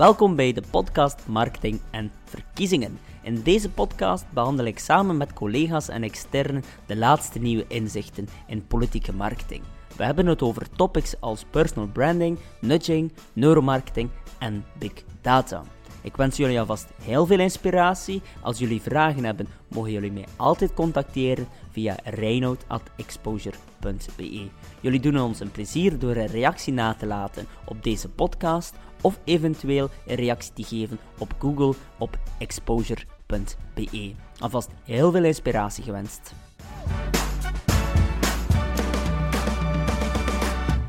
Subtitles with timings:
[0.00, 2.98] Welkom bij de podcast Marketing en Verkiezingen.
[3.22, 8.66] In deze podcast behandel ik samen met collega's en externen de laatste nieuwe inzichten in
[8.66, 9.62] politieke marketing.
[9.96, 15.62] We hebben het over topics als personal branding, nudging, neuromarketing en big data.
[16.02, 18.22] Ik wens jullie alvast heel veel inspiratie.
[18.40, 24.48] Als jullie vragen hebben, mogen jullie mij altijd contacteren via reinoud.exposure.be.
[24.80, 29.20] Jullie doen ons een plezier door een reactie na te laten op deze podcast of
[29.24, 34.12] eventueel een reactie te geven op Google op exposure.be.
[34.38, 36.34] Alvast heel veel inspiratie gewenst.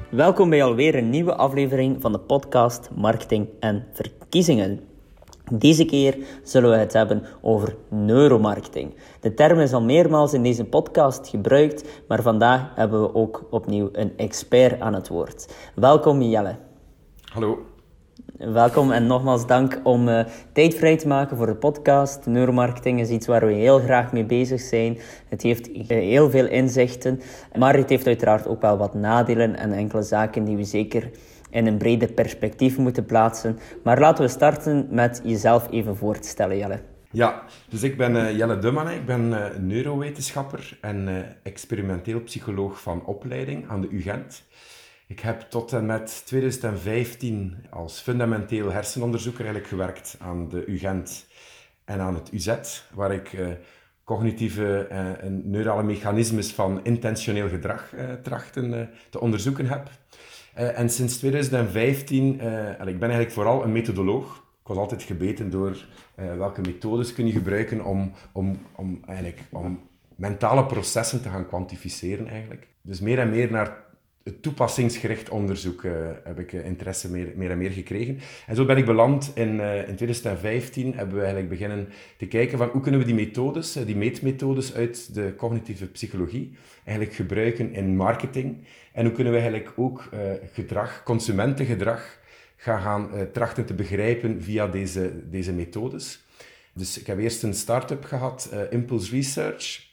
[0.10, 4.80] Welkom bij alweer een nieuwe aflevering van de podcast Marketing en Verkiezingen.
[5.52, 8.96] Deze keer zullen we het hebben over neuromarketing.
[9.20, 13.90] De term is al meermaals in deze podcast gebruikt, maar vandaag hebben we ook opnieuw
[13.92, 15.54] een expert aan het woord.
[15.76, 16.56] Welkom Jelle.
[17.34, 17.71] Hallo.
[18.38, 22.26] Welkom en nogmaals dank om uh, tijd vrij te maken voor de podcast.
[22.26, 24.98] Neuromarketing is iets waar we heel graag mee bezig zijn.
[25.30, 27.22] Het heeft heel veel inzichten,
[27.58, 31.10] maar het heeft uiteraard ook wel wat nadelen en enkele zaken die we zeker
[31.50, 33.60] in een breder perspectief moeten plaatsen.
[33.84, 36.80] Maar laten we starten met jezelf even voor te stellen, Jelle.
[37.12, 43.06] Ja, dus ik ben uh, Jelle Dummanen, ik ben uh, neurowetenschapper en experimenteel psycholoog van
[43.06, 44.44] opleiding aan de UGent.
[45.12, 51.26] Ik heb tot en met 2015 als fundamenteel hersenonderzoeker eigenlijk gewerkt aan de UGent
[51.86, 53.38] en aan het UZ, waar ik
[54.04, 54.88] cognitieve
[55.22, 59.90] en neurale mechanismes van intentioneel gedrag trachten te onderzoeken heb.
[60.54, 64.38] En sinds 2015, uh, ik ben eigenlijk vooral een methodoloog.
[64.62, 69.80] Ik was altijd gebeten door welke methodes kun je gebruiken om, om, om, eigenlijk, om
[70.16, 72.68] mentale processen te gaan kwantificeren eigenlijk.
[72.82, 73.90] Dus meer en meer naar
[74.24, 75.94] het toepassingsgericht onderzoek uh,
[76.24, 78.20] heb ik interesse meer, meer, en meer gekregen.
[78.48, 82.58] En zo ben ik beland in, uh, in 2015, hebben we eigenlijk beginnen te kijken
[82.58, 86.52] van hoe kunnen we die methodes, die meetmethodes uit de cognitieve psychologie,
[86.84, 88.58] eigenlijk gebruiken in marketing.
[88.94, 90.10] En hoe kunnen we eigenlijk ook
[90.54, 92.20] gedrag, consumentengedrag,
[92.56, 96.24] gaan, gaan trachten te begrijpen via deze, deze methodes.
[96.74, 99.91] Dus ik heb eerst een start-up gehad, Impulse Research,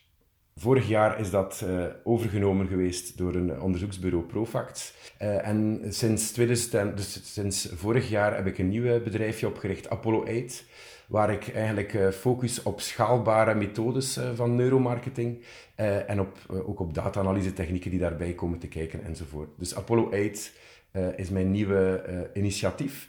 [0.61, 4.95] Vorig jaar is dat uh, overgenomen geweest door een onderzoeksbureau Profact.
[5.23, 10.25] Uh, en sinds, 2000, dus sinds vorig jaar heb ik een nieuw bedrijfje opgericht, Apollo
[10.45, 10.65] 8,
[11.07, 15.45] waar ik eigenlijk uh, focus op schaalbare methodes van neuromarketing
[16.07, 19.49] en op, ook op data-analyse technieken die daarbij komen te kijken enzovoort.
[19.57, 20.53] Dus Apollo 8
[21.17, 23.09] is mijn nieuwe initiatief.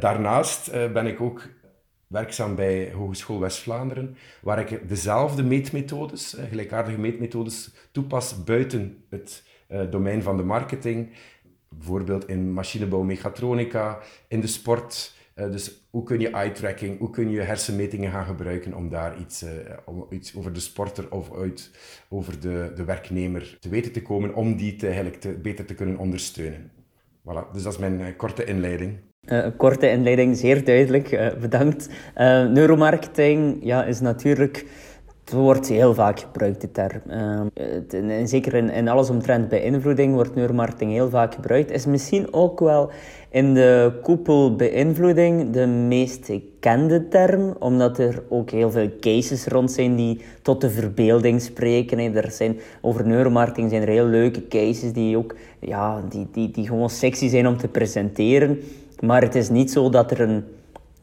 [0.00, 1.48] daarnaast ben ik ook
[2.12, 9.90] werkzaam bij Hogeschool West-Vlaanderen, waar ik dezelfde meetmethodes, eh, gelijkaardige meetmethodes, toepas buiten het uh,
[9.90, 11.10] domein van de marketing.
[11.68, 15.14] Bijvoorbeeld in machinebouw, mechatronica, in de sport.
[15.36, 19.44] Uh, dus hoe kun je eye-tracking, hoe kun je hersenmetingen gaan gebruiken om daar iets,
[19.84, 21.70] om iets over de sporter of uit,
[22.08, 26.70] over de, de werknemer te weten te komen, om die te, beter te kunnen ondersteunen.
[27.20, 28.98] Voilà, dus dat is mijn korte inleiding.
[29.30, 31.12] Uh, korte inleiding, zeer duidelijk.
[31.12, 31.88] Uh, bedankt.
[32.16, 34.66] Uh, neuromarketing ja, is natuurlijk.
[35.24, 37.00] Het wordt heel vaak gebruikt, de term.
[37.90, 41.70] en zeker in, in alles omtrent beïnvloeding wordt neuromarketing heel vaak gebruikt.
[41.70, 42.90] Is misschien ook wel
[43.30, 49.72] in de koepel beïnvloeding de meest gekende term, omdat er ook heel veel cases rond
[49.72, 51.98] zijn die tot de verbeelding spreken.
[51.98, 56.66] Er zijn, over neuromarketing zijn er heel leuke cases die ook ja, die, die, die
[56.66, 58.58] gewoon sexy zijn om te presenteren.
[59.02, 60.44] Maar het is niet zo dat er een...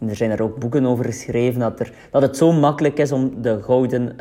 [0.07, 3.41] Er zijn er ook boeken over geschreven dat, er, dat het zo makkelijk is om
[3.41, 4.15] de gouden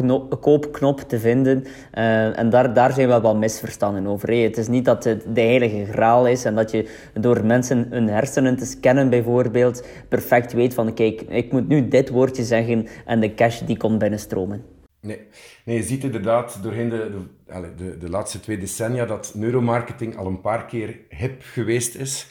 [0.00, 1.64] uh, koopknop te vinden.
[1.94, 4.42] Uh, en daar, daar zijn wel misverstanden over.
[4.42, 8.08] Het is niet dat het de heilige graal is en dat je door mensen hun
[8.08, 13.20] hersenen te scannen bijvoorbeeld perfect weet van kijk, ik moet nu dit woordje zeggen en
[13.20, 14.64] de cash die komt binnenstromen.
[15.00, 15.20] Nee.
[15.64, 17.10] nee, je ziet inderdaad doorheen de,
[17.46, 22.26] de, de, de laatste twee decennia dat neuromarketing al een paar keer hip geweest is.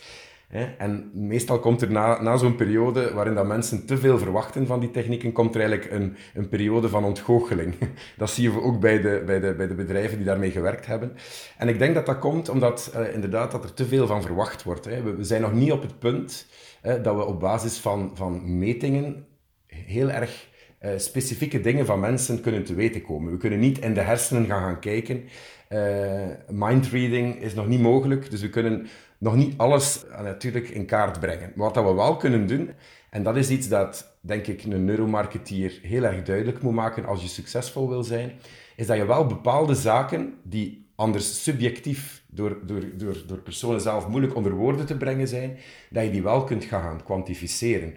[0.78, 4.80] En meestal komt er na, na zo'n periode waarin dat mensen te veel verwachten van
[4.80, 7.76] die technieken, komt er eigenlijk een, een periode van ontgoocheling.
[8.18, 11.12] Dat zien we ook bij de, bij, de, bij de bedrijven die daarmee gewerkt hebben.
[11.58, 14.64] En ik denk dat dat komt omdat uh, inderdaad dat er te veel van verwacht
[14.64, 14.86] wordt.
[14.86, 15.02] Hè.
[15.02, 16.48] We, zijn nog niet op het punt
[16.82, 19.26] dat we op basis van, van metingen
[19.68, 20.48] heel erg
[20.82, 23.32] uh, specifieke dingen van mensen kunnen te weten komen.
[23.32, 25.24] We kunnen niet in de hersenen gaan gaan kijken.
[25.70, 28.88] Uh, mindreading is nog niet mogelijk, dus we kunnen
[29.20, 31.52] nog niet alles uh, natuurlijk in kaart brengen.
[31.56, 32.72] Maar wat we wel kunnen doen,
[33.10, 37.22] en dat is iets dat, denk ik, een neuromarketeer heel erg duidelijk moet maken als
[37.22, 38.32] je succesvol wil zijn,
[38.76, 44.08] is dat je wel bepaalde zaken die anders subjectief door, door, door, door personen zelf
[44.08, 45.58] moeilijk onder woorden te brengen zijn,
[45.90, 47.96] dat je die wel kunt gaan kwantificeren.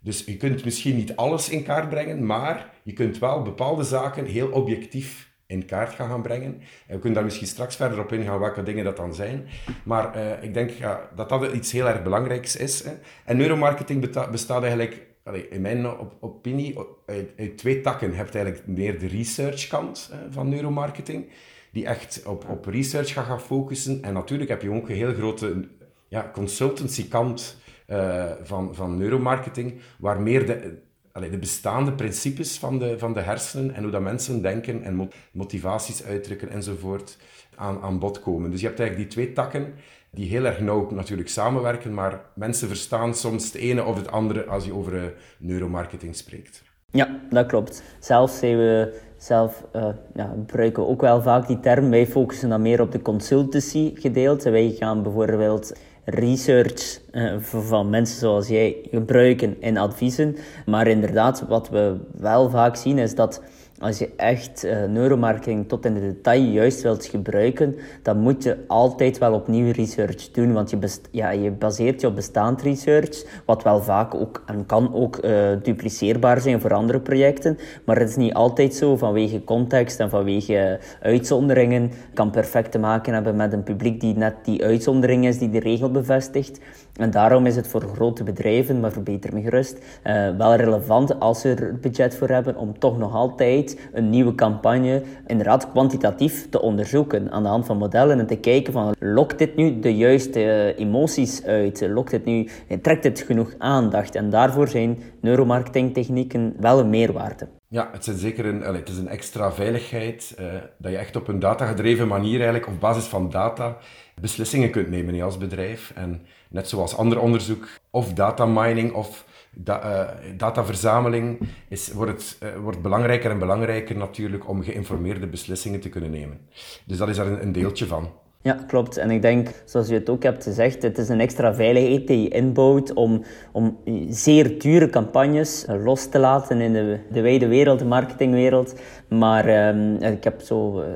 [0.00, 4.26] Dus je kunt misschien niet alles in kaart brengen, maar je kunt wel bepaalde zaken
[4.26, 6.60] heel objectief in kaart gaan, brengen.
[6.86, 9.46] En we kunnen daar misschien straks verder op ingaan welke dingen dat dan zijn.
[9.84, 10.70] Maar uh, ik denk
[11.14, 12.84] dat dat iets heel erg belangrijks is.
[12.84, 12.92] Hè.
[13.24, 15.06] En neuromarketing bestaat eigenlijk,
[15.50, 15.86] in mijn
[16.20, 18.10] opinie, uit, uit, twee takken.
[18.10, 21.28] Je hebt eigenlijk meer de research kant van neuromarketing,
[21.72, 24.02] die echt op, op research gaat gaan focussen.
[24.02, 25.68] En natuurlijk heb je ook een heel grote
[26.08, 27.56] ja, consultancy kant
[27.88, 30.82] uh, van, van neuromarketing, waar meer de,
[31.20, 36.04] de bestaande principes van de, van de hersenen en hoe dat mensen denken en motivaties
[36.04, 37.18] uitdrukken enzovoort
[37.56, 38.50] aan, aan bod komen.
[38.50, 39.74] Dus je hebt eigenlijk die twee takken
[40.10, 44.44] die heel erg nauw natuurlijk samenwerken, maar mensen verstaan soms het ene of het andere
[44.44, 45.02] als je over uh,
[45.38, 46.62] neuromarketing spreekt.
[46.90, 47.82] Ja, dat klopt.
[47.98, 51.90] Zelf we zelf uh, ja, gebruiken ook wel vaak die term.
[51.90, 54.50] Wij focussen dan meer op de consultancy gedeelte.
[54.50, 55.72] Wij gaan bijvoorbeeld
[56.04, 60.36] research uh, van mensen zoals jij gebruiken in adviezen.
[60.66, 63.42] Maar inderdaad, wat we wel vaak zien is dat
[63.78, 68.56] als je echt uh, neuromarketing tot in de detail juist wilt gebruiken, dan moet je
[68.66, 70.52] altijd wel opnieuw research doen.
[70.52, 70.78] Want je,
[71.10, 75.48] ja, je baseert je op bestaand research, wat wel vaak ook en kan ook uh,
[75.62, 77.58] dupliceerbaar zijn voor andere projecten.
[77.84, 81.90] Maar het is niet altijd zo vanwege context en vanwege uitzonderingen.
[82.14, 85.60] kan perfect te maken hebben met een publiek die net die uitzondering is die de
[85.60, 86.60] regel bevestigt.
[86.94, 91.40] En daarom is het voor grote bedrijven, maar verbeter me gerust, uh, wel relevant als
[91.40, 96.60] ze er budget voor hebben om toch nog altijd een nieuwe campagne inderdaad kwantitatief te
[96.60, 100.74] onderzoeken aan de hand van modellen en te kijken van lokt dit nu de juiste
[100.76, 101.86] emoties uit?
[101.88, 102.48] Lokt dit nu,
[102.82, 104.14] trekt dit genoeg aandacht?
[104.14, 107.48] En daarvoor zijn neuromarketingtechnieken wel een meerwaarde.
[107.68, 110.36] Ja, het is zeker een, het is een extra veiligheid
[110.78, 113.76] dat je echt op een datagedreven manier eigenlijk op basis van data
[114.20, 115.92] beslissingen kunt nemen als bedrijf.
[115.94, 116.22] En
[116.54, 122.62] net zoals ander onderzoek, of data mining of da, uh, dataverzameling, is, wordt, het, uh,
[122.62, 126.38] wordt belangrijker en belangrijker natuurlijk om geïnformeerde beslissingen te kunnen nemen.
[126.84, 128.08] Dus dat is daar een, deeltje van.
[128.42, 128.96] Ja, klopt.
[128.96, 132.22] En ik denk, zoals je het ook hebt gezegd, het is een extra veiligheid die
[132.22, 133.78] je inbouwt om, om
[134.08, 138.74] zeer dure campagnes los te laten in de, de wijde wereld, de marketingwereld.
[139.08, 140.86] Maar um, ik heb zo uh,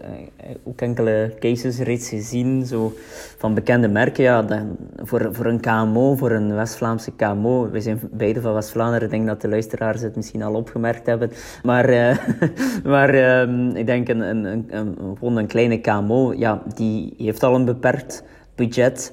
[0.64, 2.92] ook enkele cases reeds gezien, zo
[3.38, 4.24] van bekende merken.
[4.24, 9.04] Ja, dan, voor, voor een KMO, voor een West-Vlaamse KMO, we zijn beide van West-Vlaanderen,
[9.04, 11.30] ik denk dat de luisteraars het misschien al opgemerkt hebben.
[11.62, 12.16] Maar, uh,
[12.92, 17.42] maar um, ik denk een, een, een, een, gewoon een kleine KMO, ja, die heeft
[17.42, 19.12] al een beperkt budget.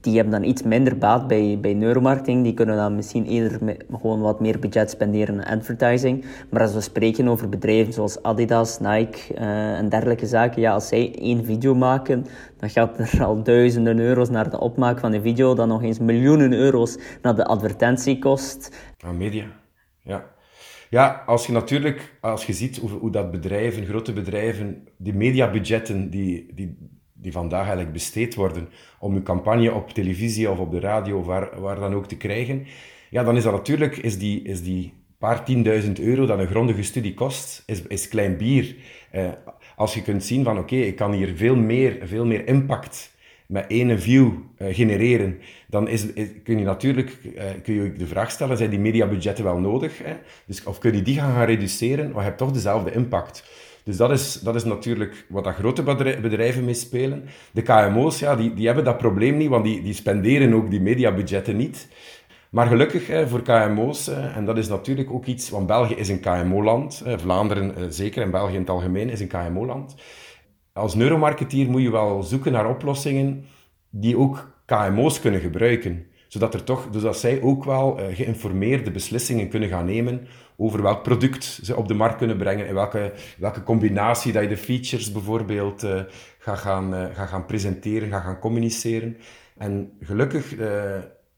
[0.00, 2.44] Die hebben dan iets minder baat bij, bij neuromarketing.
[2.44, 6.24] Die kunnen dan misschien eerder gewoon wat meer budget spenderen aan advertising.
[6.50, 10.88] Maar als we spreken over bedrijven zoals Adidas, Nike uh, en dergelijke zaken, ja, als
[10.88, 12.26] zij één video maken,
[12.56, 15.98] dan gaat er al duizenden euro's naar de opmaak van de video, dan nog eens
[15.98, 18.76] miljoenen euro's naar de advertentie kost.
[19.00, 19.44] Aan media,
[20.02, 20.24] ja.
[20.90, 26.10] Ja, als je natuurlijk, als je ziet hoe, hoe dat bedrijven, grote bedrijven, die mediabudgetten
[26.10, 28.68] die, die die vandaag eigenlijk besteed worden
[28.98, 32.16] om uw campagne op televisie of op de radio of waar, waar dan ook te
[32.16, 32.66] krijgen,
[33.10, 36.82] ja, dan is dat natuurlijk, is die, is die paar tienduizend euro dat een grondige
[36.82, 38.74] studie kost, is, is klein bier.
[39.10, 39.28] Eh,
[39.76, 43.64] als je kunt zien van oké, ik kan hier veel meer, veel meer impact met
[43.68, 46.06] één view uh, genereren, dan is,
[46.44, 50.02] kun je natuurlijk uh, kun je de vraag stellen, zijn die mediabudgetten wel nodig?
[50.46, 53.44] Dus, of kun je die gaan, gaan reduceren, maar je hebt toch dezelfde impact.
[53.90, 55.82] Dus dat is, dat is natuurlijk wat dat grote
[56.22, 57.24] bedrijven mee spelen.
[57.52, 60.80] De KMO's, ja, die, die hebben dat probleem niet, want die, die spenderen ook die
[60.80, 61.88] mediabudgetten niet.
[62.50, 67.02] Maar gelukkig voor KMO's, en dat is natuurlijk ook iets, want België is een KMO-land,
[67.16, 69.94] Vlaanderen eh, zeker en België in het algemeen is een KMO-land.
[70.72, 73.44] Als neuromarketeer moet je wel zoeken naar oplossingen
[73.90, 78.90] die ook KMO's kunnen gebruiken zodat, er toch, dus dat zij ook wel uh, geïnformeerde
[78.90, 83.12] beslissingen kunnen gaan nemen over welk product ze op de markt kunnen brengen, en welke,
[83.38, 86.00] welke combinatie dat je de features bijvoorbeeld uh,
[86.38, 89.16] gaat, gaan, gaat gaan presenteren, gaat gaan communiceren.
[89.56, 90.54] En gelukkig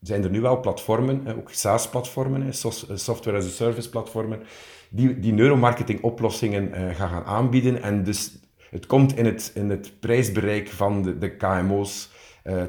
[0.00, 2.54] zijn er nu wel platformen, ook SaaS-platformen,
[2.94, 4.42] software as a service platformen,
[4.90, 7.82] die, die neuromarketing oplossingen gaan gaan aanbieden.
[7.82, 8.38] En dus
[8.70, 12.10] het komt in het, in het prijsbereik van de, de KMO's,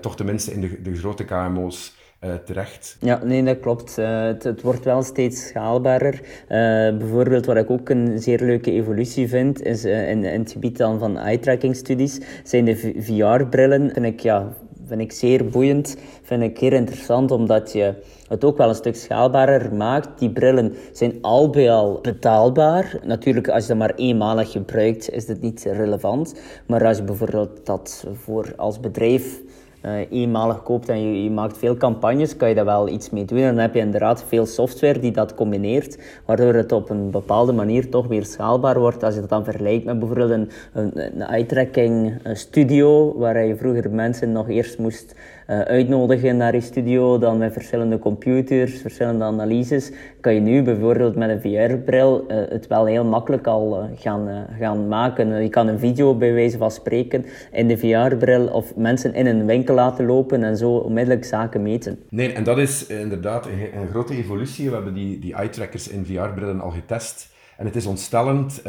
[0.01, 1.92] toch tenminste in de, de grote KMO's,
[2.25, 2.97] uh, terecht.
[2.99, 3.97] Ja, nee, dat klopt.
[3.99, 6.13] Uh, het, wordt wel steeds schaalbaarder.
[6.13, 10.77] Uh, bijvoorbeeld, wat ik ook een zeer leuke evolutie vind, is in, in het gebied
[10.77, 13.91] dan van eye-tracking studies, zijn de VR-brillen.
[13.93, 14.53] Vind ik ja,
[14.85, 17.93] vind ik zeer boeiend, vind ik heel interessant, omdat je
[18.27, 20.19] het ook wel een stuk schaalbaarder maakt.
[20.19, 22.99] Die brillen zijn al bij al betaalbaar.
[23.05, 26.35] Natuurlijk, als je dat maar eenmalig gebruikt, is dit niet relevant.
[26.67, 29.41] Maar als je bijvoorbeeld dat voor als bedrijf
[29.85, 33.25] uh, eenmalig koopt en je, je, maakt veel campagnes, kan je daar wel iets mee
[33.25, 33.37] doen.
[33.37, 37.51] En dan heb je inderdaad veel software die dat combineert, waardoor het op een bepaalde
[37.51, 39.03] manier toch weer schaalbaar wordt.
[39.03, 43.91] Als je dat dan vergelijkt met bijvoorbeeld een, een, een eye-tracking studio, waar je vroeger
[43.91, 45.15] mensen nog eerst moest
[45.47, 51.15] uh, uitnodigen naar je studio, dan met verschillende computers, verschillende analyses, kan je nu bijvoorbeeld
[51.15, 55.41] met een VR-bril uh, het wel heel makkelijk al uh, gaan, gaan maken.
[55.41, 59.45] je kan een video bij wijze van spreken in de VR-bril of mensen in een
[59.45, 61.99] winkel laten lopen en zo onmiddellijk zaken meten.
[62.09, 64.69] Nee, en dat is inderdaad een, een grote evolutie.
[64.69, 67.31] We hebben die, die eye-trackers in VR-brillen al getest.
[67.57, 68.61] En het is ontstellend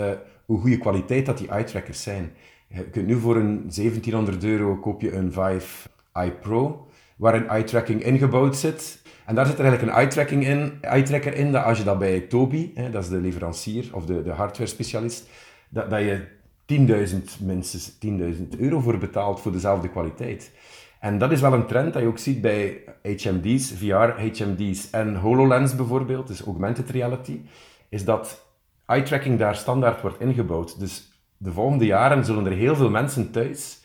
[0.45, 2.31] hoe goede kwaliteit dat die eye-trackers zijn.
[2.69, 5.89] Je kunt nu voor een 1700 euro koop je een Vive
[6.23, 9.03] iPro, waarin eye-tracking ingebouwd zit.
[9.25, 12.21] En daar zit er eigenlijk een eye-tracking in, eye-tracker in, dat als je dat bij
[12.21, 15.29] Toby, hè, dat is de leverancier of de, de hardware-specialist,
[15.69, 16.27] dat, dat je
[16.67, 20.53] 10.000 minstens 10.000 euro voor betaalt voor dezelfde kwaliteit.
[21.01, 25.17] En dat is wel een trend dat je ook ziet bij HMD's, VR, HMD's en
[25.17, 27.41] HoloLens bijvoorbeeld, dus augmented reality,
[27.89, 28.47] is dat
[28.87, 30.79] eye-tracking daar standaard wordt ingebouwd.
[30.79, 33.83] Dus de volgende jaren zullen er heel veel mensen thuis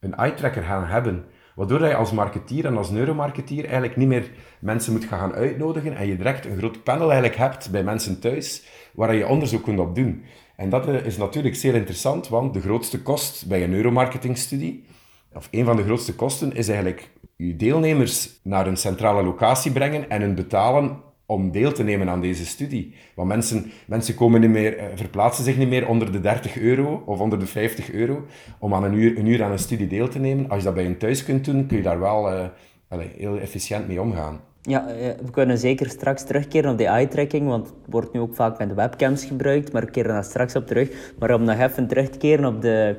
[0.00, 1.24] een eye-tracker gaan hebben
[1.58, 6.06] Waardoor je als marketeer en als neuromarketeer eigenlijk niet meer mensen moet gaan uitnodigen en
[6.06, 9.94] je direct een groot panel eigenlijk hebt bij mensen thuis waar je onderzoek kunt op
[9.94, 10.24] doen.
[10.56, 14.84] En dat eh, is natuurlijk zeer interessant, want de grootste kost bij een neuromarketingstudie,
[15.32, 20.10] of een van de grootste kosten, is eigenlijk je deelnemers naar een centrale locatie brengen
[20.10, 22.94] en hun betalen om deel te nemen aan deze studie.
[23.14, 27.02] Want mensen, mensen komen niet meer, eh, verplaatsen zich niet meer onder de 30 euro
[27.06, 28.24] of onder de 50 euro
[28.58, 30.48] om aan een uur, een uur aan een studie deel te nemen.
[30.48, 32.50] Als je dat bij je thuis kunt doen, kun je daar wel
[32.88, 34.40] allez, heel efficiënt mee omgaan.
[34.62, 38.34] Ja, eh, we kunnen zeker straks terugkeren op die eye-tracking, want het wordt nu ook
[38.34, 41.12] vaak met webcams gebruikt, maar we keren daar straks op terug.
[41.18, 42.96] Maar om nog even terug te keren op de,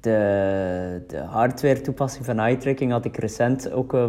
[0.00, 4.04] de, de hardware-toepassing van eye-tracking had ik recent ook, uh,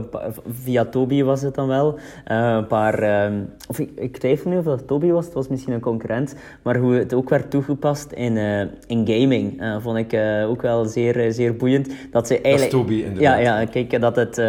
[0.50, 3.04] via Toby was het dan wel, uh, een paar...
[3.04, 6.36] Uh, of ik, ik, twijfel nu of dat Toby was, het was misschien een concurrent,
[6.62, 8.38] maar hoe het ook werd toegepast in,
[8.88, 11.90] in gaming, vond ik ook wel zeer, zeer boeiend.
[12.12, 12.72] Dat ze eigenlijk...
[12.72, 13.40] Dat is Toby inderdaad.
[13.42, 14.42] Ja, ja kijk, dat het,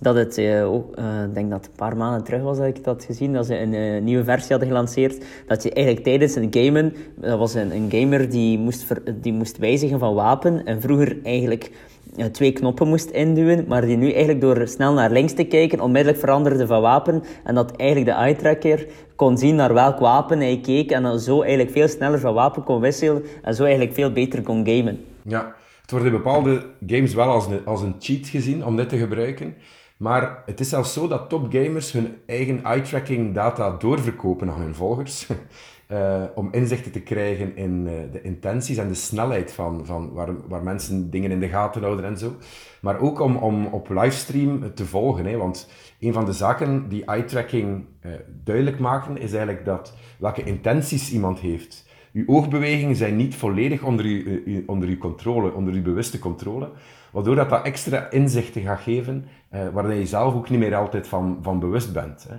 [0.00, 3.04] dat het ook, ik denk dat het een paar maanden terug was dat ik dat
[3.04, 7.38] gezien, dat ze een nieuwe versie hadden gelanceerd, dat je eigenlijk tijdens het gamen, dat
[7.38, 11.70] was een, een gamer die moest, ver, die moest wijzigen van wapen en vroeger eigenlijk
[12.16, 15.80] eh, twee knoppen moest induwen, maar die nu eigenlijk door snel naar links te kijken
[15.80, 20.60] onmiddellijk veranderde van wapen en dat eigenlijk de eye-tracker kon zien naar welk wapen hij
[20.62, 24.12] keek en dan zo eigenlijk veel sneller van wapen kon wisselen en zo eigenlijk veel
[24.12, 25.04] beter kon gamen.
[25.22, 28.88] Ja, het wordt in bepaalde games wel als een, als een cheat gezien om dit
[28.88, 29.54] te gebruiken.
[29.96, 35.26] Maar het is zelfs zo dat topgamers hun eigen eye-tracking data doorverkopen aan hun volgers.
[35.92, 40.48] Uh, om inzichten te krijgen in uh, de intenties en de snelheid van, van waar,
[40.48, 42.36] waar mensen dingen in de gaten houden en zo.
[42.80, 45.26] Maar ook om, om op livestream te volgen.
[45.26, 45.36] Hè?
[45.36, 45.70] Want
[46.00, 48.12] een van de zaken die eye-tracking uh,
[48.44, 51.88] duidelijk maken, is eigenlijk dat welke intenties iemand heeft.
[52.12, 56.70] Uw oogbewegingen zijn niet volledig onder uw, onder uw controle, onder uw bewuste controle.
[57.12, 59.24] Waardoor dat, dat extra inzichten gaat geven,
[59.72, 62.26] waar je zelf ook niet meer altijd van, van bewust bent.
[62.28, 62.36] Hè?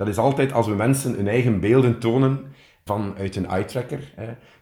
[0.00, 2.40] Dat is altijd als we mensen hun eigen beelden tonen,
[2.90, 4.14] vanuit een eye-tracker,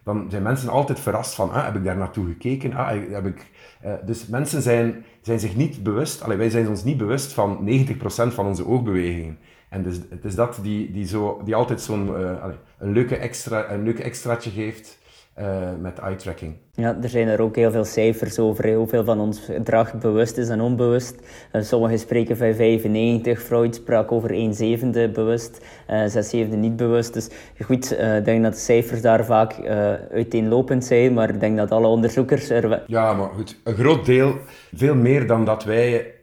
[0.03, 2.73] dan zijn mensen altijd verrast van, ah, heb ik daar naartoe gekeken?
[2.73, 3.51] Ah, heb ik,
[3.85, 7.59] uh, dus mensen zijn, zijn zich niet bewust, allee, wij zijn ons niet bewust van
[7.63, 9.37] 90% van onze oogbewegingen.
[9.69, 12.45] En dus, het is dat die, die, zo, die altijd zo'n uh,
[12.77, 14.97] een, leuke extra, een leuke extraatje geeft
[15.39, 16.55] uh, met eye-tracking.
[16.71, 20.49] Ja, er zijn er ook heel veel cijfers over hoeveel van ons gedrag bewust is
[20.49, 21.15] en onbewust.
[21.51, 26.75] Uh, sommigen spreken van 95, Freud sprak over 1 zevende bewust, uh, 6 zevende niet
[26.75, 27.13] bewust.
[27.13, 27.29] Dus
[27.61, 29.65] goed, ik denk dat de cijfers daar vaak
[30.11, 32.83] uiteenlopend zijn, maar ik denk dat alle onderzoekers er...
[32.87, 34.35] Ja, maar goed, een groot deel,
[34.73, 36.13] veel meer dan dat wij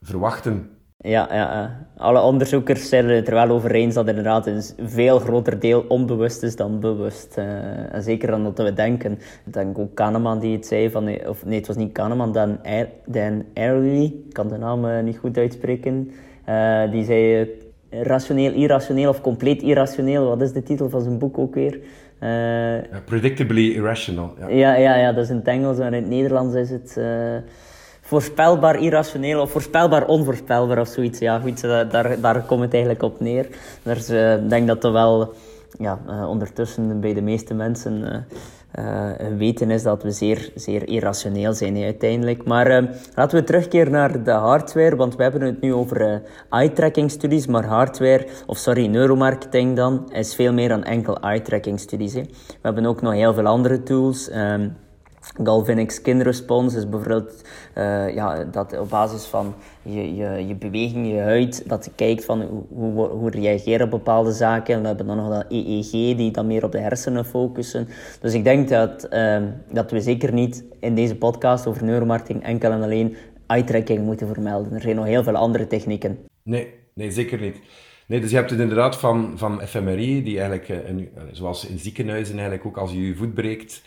[0.00, 0.70] verwachten
[1.02, 5.58] ja, ja, alle onderzoekers zijn het er wel over eens dat inderdaad een veel groter
[5.58, 7.38] deel onbewust is dan bewust.
[7.38, 9.12] Uh, en zeker dan dat we denken.
[9.46, 12.58] Ik denk ook Kahneman die het zei, van, of nee, het was niet Kahneman, Dan,
[13.06, 16.10] Dan Ariely, ik kan de naam uh, niet goed uitspreken.
[16.48, 17.50] Uh, die zei
[17.90, 20.26] rationeel, irrationeel of compleet irrationeel.
[20.26, 21.80] Wat is de titel van zijn boek ook weer?
[22.20, 24.34] Ja, predictably irrational.
[24.38, 24.48] Ja.
[24.48, 24.76] ja.
[24.76, 27.00] Ja, ja, dat is in het Engels, maar in het Nederlands is het
[28.12, 31.18] voorspelbaar irrationeel of voorspelbaar onvoorspelbaar of zoiets.
[31.18, 33.48] Ja, goed, daar, daar komt het eigenlijk op neer.
[33.82, 35.34] Dus ik denk dat er wel
[35.78, 38.26] ja, ondertussen bij de meeste mensen
[39.38, 42.44] weten is dat we zeer, zeer irrationeel zijn uiteindelijk.
[42.44, 42.68] Maar
[43.14, 47.64] laten we terugkeren naar de hardware, want we hebben het nu over eye-tracking studies, maar
[47.64, 52.12] hardware, of sorry, neuromarketing dan, is veel meer dan enkel eye-tracking studies.
[52.12, 52.26] We
[52.62, 54.28] hebben ook nog heel veel andere tools.
[54.28, 54.68] Ehm,
[55.42, 57.42] Galvanic Skin Response is bijvoorbeeld
[57.78, 62.24] uh, ja, dat op basis van je, je, je beweging, je huid, dat je kijkt
[62.24, 64.74] van hoe, hoe, hoe reageren bepaalde zaken.
[64.74, 67.88] En we hebben dan nog dat EEG, die dan meer op de hersenen focussen.
[68.20, 72.70] Dus ik denk dat, uh, dat we zeker niet in deze podcast over neuromarketing enkel
[72.70, 74.72] en alleen eye-tracking moeten vermelden.
[74.72, 76.18] Er zijn nog heel veel andere technieken.
[76.42, 77.56] Nee, nee zeker niet.
[78.06, 80.78] Nee, dus je hebt het inderdaad van, van fMRI, die eigenlijk, uh,
[81.30, 83.82] zoals in ziekenhuizen eigenlijk ook als je je voet breekt,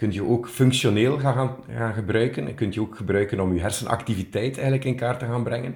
[0.00, 2.46] kun je ook functioneel gaan, gaan gebruiken.
[2.46, 5.74] En kun je ook gebruiken om je hersenactiviteit eigenlijk in kaart te gaan brengen.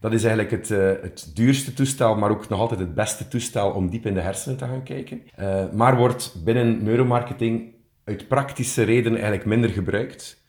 [0.00, 3.70] Dat is eigenlijk het, uh, het duurste toestel, maar ook nog altijd het beste toestel
[3.70, 5.22] om diep in de hersenen te gaan kijken.
[5.40, 7.74] Uh, maar wordt binnen neuromarketing
[8.04, 10.44] uit praktische redenen eigenlijk minder gebruikt.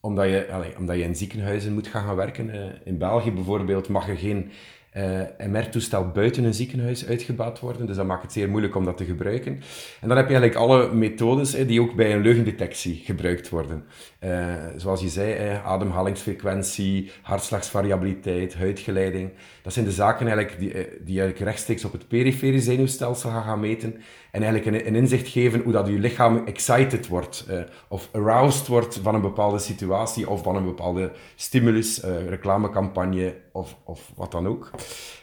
[0.00, 2.48] Omdat je, allez, omdat je in ziekenhuizen moet gaan, gaan werken.
[2.48, 4.50] Uh, in België bijvoorbeeld mag je geen
[4.96, 7.86] uh, eh, MR-toestel buiten een ziekenhuis uitgebouwd worden.
[7.86, 9.52] Dus dat maakt het zeer moeilijk om dat te gebruiken.
[10.00, 13.84] En dan heb je eigenlijk alle methodes die ook bij een leugendetectie gebruikt worden.
[14.24, 19.30] Uh, zoals je zei, ademhalingsfrequentie, hartslagsvariabiliteit, huidgeleiding.
[19.62, 23.42] Dat zijn de zaken eigenlijk die, eh, die eigenlijk rechtstreeks op het perifere zenuwstelsel gaan,
[23.42, 23.96] gaan meten.
[24.32, 27.46] En eigenlijk een, een, inzicht geven hoe dat je lichaam excited wordt.
[27.50, 33.76] Uh, of aroused wordt van een bepaalde situatie of van een bepaalde stimulus, reclamecampagne of,
[33.84, 34.70] of wat dan ook.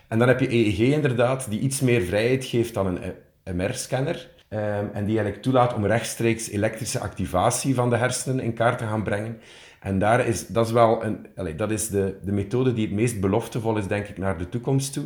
[0.08, 3.13] En dan heb je EEG inderdaad, die iets meer vrijheid geeft dan een
[3.56, 4.30] MR-scanner.
[4.50, 4.60] Um,
[4.94, 9.04] en die eigenlijk toelaat om rechtstreeks elektrische activatie van de hersenen in kaart te gaan
[9.04, 9.39] brengen.
[9.80, 13.20] En daar is, dat is wel een, dat is de, de methode die het meest
[13.20, 15.06] beloftevol is, denk ik, naar de toekomst toe.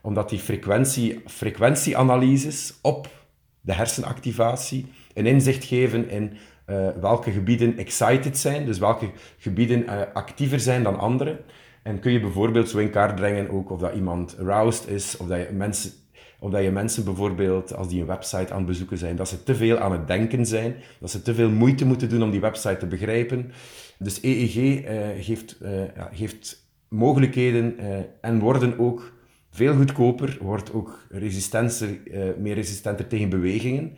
[0.00, 3.08] Omdat die frequentie, frequentieanalyses op
[3.60, 6.32] de hersenactivatie een inzicht geven in
[6.66, 11.40] uh, welke gebieden excited zijn, dus welke gebieden uh, actiever zijn dan andere.
[11.82, 15.26] En kun je bijvoorbeeld zo in kaart brengen ook of dat iemand aroused is, of
[15.26, 15.92] dat je mensen
[16.40, 19.78] je mensen bijvoorbeeld, als die een website aan het bezoeken zijn, dat ze te veel
[19.78, 22.86] aan het denken zijn, dat ze te veel moeite moeten doen om die website te
[22.86, 23.52] begrijpen.
[23.98, 27.76] Dus EEG uh, geeft, uh, ja, geeft mogelijkheden
[28.20, 29.12] en worden ook
[29.50, 32.00] veel goedkoper, wordt ook resistenter,
[32.38, 33.92] meer resistenter tegen bewegingen.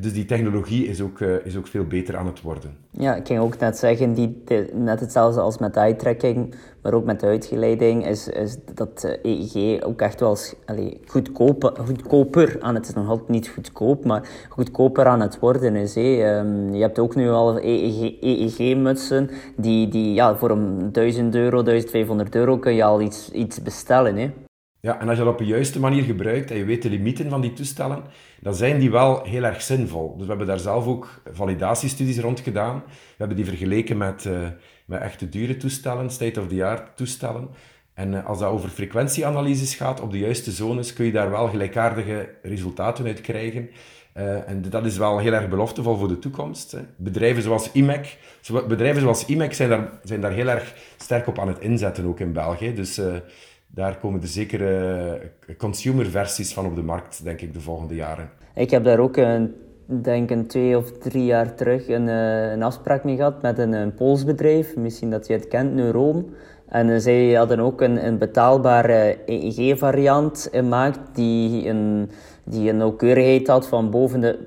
[0.00, 2.76] Dus die technologie is ook, uh, is ook veel beter aan het worden.
[2.90, 4.42] Ja, ik ging ook net zeggen, die,
[4.72, 10.20] net hetzelfde als met eye-tracking, maar ook met huidgeleiding, is, is dat EEG ook echt
[10.20, 10.36] wel
[11.06, 15.96] goedkoper, goedkoper aan het is nog altijd niet goedkoop, maar goedkoper aan het worden is.
[15.96, 21.62] Um, je hebt ook nu al EEG-mutsen, e die, die ja, voor een 1000 euro,
[21.62, 24.44] 1500 euro kun je al iets, iets bestellen.
[24.80, 27.30] Ja, en als je dat op de juiste manier gebruikt en je weet de limieten
[27.30, 28.02] van die toestellen,
[28.40, 30.12] dan zijn die wel heel erg zinvol.
[30.12, 32.82] Dus we hebben daar zelf ook validatiestudies rond gedaan.
[32.86, 34.48] We hebben die vergeleken met, uh,
[34.84, 37.48] met echte dure toestellen, state-of-the-art toestellen.
[37.94, 41.48] En uh, als dat over frequentieanalyses gaat op de juiste zones, kun je daar wel
[41.48, 43.70] gelijkaardige resultaten uit krijgen.
[44.16, 46.72] Uh, en dat is wel heel erg beloftevol voor de toekomst.
[46.72, 46.80] Hè.
[46.96, 48.18] Bedrijven zoals IMEC,
[48.68, 52.20] bedrijven zoals IMEC zijn daar, zijn daar heel erg sterk op aan het inzetten, ook
[52.20, 52.74] in België.
[52.74, 53.00] Dus
[53.66, 58.30] daar komen er zeker uh, consumerversies van op de markt, denk ik, de volgende jaren.
[58.54, 59.54] Ik heb daar ook, een,
[59.86, 63.72] denk een twee of drie jaar terug, een, uh, een afspraak mee gehad met een,
[63.72, 64.76] een Pools bedrijf.
[64.76, 66.34] Misschien dat je het kent, Neuroom.
[66.68, 72.10] En zij hadden ook een, een betaalbare EEG-variant gemaakt die een
[72.48, 74.38] die een nauwkeurigheid had van boven de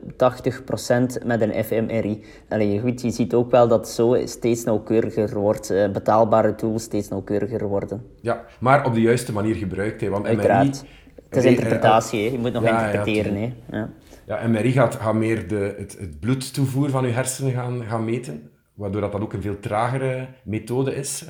[1.22, 2.24] 80% met een fMRI.
[2.50, 5.72] Allee, goed, je ziet ook wel dat zo steeds nauwkeuriger wordt.
[5.72, 8.06] Uh, betaalbare tools steeds nauwkeuriger worden.
[8.22, 10.02] Ja, maar op de juiste manier gebruikt.
[10.02, 10.82] Hè, want Uiteraard.
[10.82, 10.90] MRI...
[11.30, 12.32] Het is interpretatie, hè.
[12.32, 13.40] je moet nog ja, interpreteren.
[13.40, 13.78] Ja, hè.
[13.78, 13.90] Ja.
[14.26, 18.50] ja, MRI gaat, gaat meer de, het, het bloedtoevoer van je hersenen gaan, gaan meten,
[18.74, 21.26] waardoor dat, dat ook een veel tragere methode is.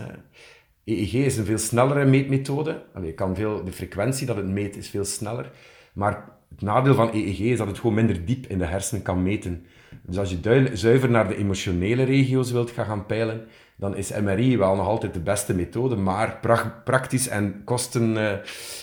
[0.85, 2.83] EEG is een veel snellere meetmethode.
[2.93, 5.51] Allee, kan veel, de frequentie dat het meet is veel sneller.
[5.93, 9.23] Maar het nadeel van EEG is dat het gewoon minder diep in de hersenen kan
[9.23, 9.65] meten.
[10.01, 14.57] Dus als je zuiver naar de emotionele regio's wilt gaan, gaan peilen, dan is MRI
[14.57, 16.39] wel nog altijd de beste methode, maar
[16.83, 18.33] praktisch en kosten, uh,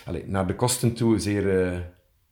[0.04, 1.78] allez, naar de kosten toe zeer uh,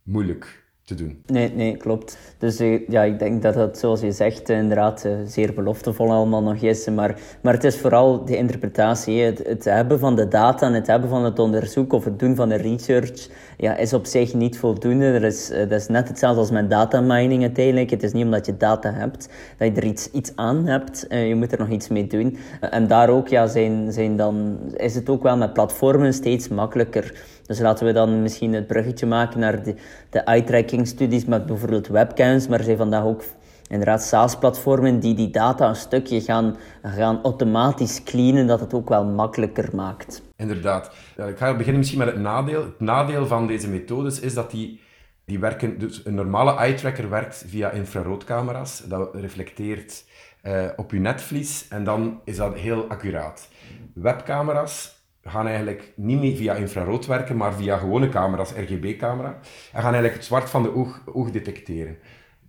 [0.02, 1.22] moeilijk te doen.
[1.26, 2.18] Nee, nee, klopt.
[2.38, 6.56] Dus uh, ja, ik denk dat het, zoals je zegt, inderdaad zeer beloftevol allemaal nog
[6.56, 6.88] is.
[6.88, 9.20] Maar, maar het is vooral de interpretatie.
[9.20, 12.34] Het, het hebben van de data en het hebben van het onderzoek of het doen
[12.34, 15.04] van de research ja, is op zich niet voldoende.
[15.04, 17.90] Er is, dat is net hetzelfde als met data mining uiteindelijk.
[17.90, 21.06] Het is niet omdat je data hebt dat je er iets, iets aan hebt.
[21.08, 22.36] je moet er nog iets mee doen.
[22.60, 27.33] en daar ook ja, zijn, zijn dan, is het ook wel met platformen steeds makkelijker
[27.46, 29.74] Dus laten we dan misschien het bruggetje maken naar de,
[30.10, 33.22] de eye-tracking studies met bijvoorbeeld webcams, maar zijn vandaag ook
[33.68, 39.04] inderdaad SaaS-platformen die die data een stukje gaan, gaan automatisch cleanen, dat het ook wel
[39.04, 40.22] makkelijker maakt.
[40.36, 40.90] Inderdaad.
[41.16, 42.62] Ik ga beginnen misschien met het nadeel.
[42.62, 44.80] Het nadeel van deze methodes is dat die,
[45.24, 45.78] die werken...
[45.78, 48.82] Dus een normale eye-tracker werkt via infraroodcamera's.
[48.88, 50.04] Dat reflecteert
[50.42, 53.48] uh, op je netvlies en dan is dat heel accuraat.
[53.94, 54.93] Webcamera's
[55.24, 59.38] gaan eigenlijk niet meer via infrarood werken, maar via gewone camera's, RGB-camera,
[59.72, 61.98] en gaan eigenlijk het zwart van de oog, oog detecteren.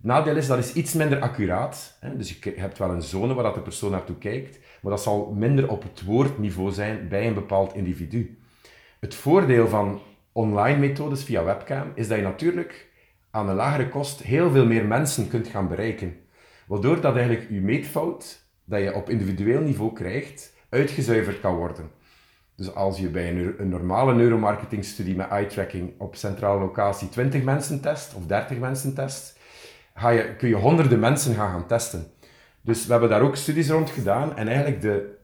[0.00, 1.96] Nadeel is, dat is iets minder accuraat.
[2.00, 2.16] Hè?
[2.16, 5.32] Dus je hebt wel een zone waar dat de persoon naartoe kijkt, maar dat zal
[5.36, 8.38] minder op het woordniveau zijn bij een bepaald individu.
[9.00, 10.00] Het voordeel van
[10.32, 12.88] online methodes via webcam is dat je natuurlijk
[13.30, 16.16] aan een lagere kost heel veel meer mensen kunt gaan bereiken.
[16.66, 21.90] Waardoor dat eigenlijk je meetfout, dat je op individueel niveau krijgt, uitgezuiverd kan worden.
[22.56, 27.80] Dus als je bij een, een normale neuromarketingstudie met eye-tracking op centrale locatie 20 mensen
[27.80, 29.38] test of 30 mensen test,
[29.94, 32.06] ga je, kun je honderden mensen gaan, testen.
[32.60, 35.16] Dus we hebben daar ook studies rond gedaan en eigenlijk de,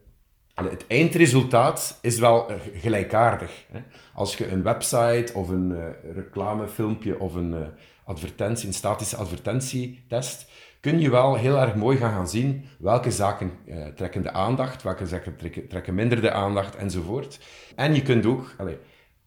[0.53, 3.65] het eindresultaat is wel gelijkaardig.
[4.13, 7.59] Als je een website of een uh, reclamefilmpje of een uh,
[8.05, 10.51] advertentie, een statische advertentie test,
[10.83, 14.83] kun je wel heel erg mooi gaan, gaan zien welke zaken uh, trekken de aandacht,
[14.83, 17.39] welke zaken trekken, trekken minder de aandacht enzovoort.
[17.75, 18.75] En je kunt ook, allez,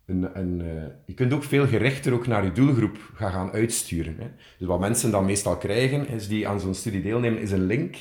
[0.06, 4.16] een, een, uh, je kunt ook veel gerichter ook naar je doelgroep gaan, gaan uitsturen.
[4.18, 4.26] Hè.
[4.58, 7.96] Dus wat mensen dan meestal krijgen, is die aan zo'n studie deelnemen, is een link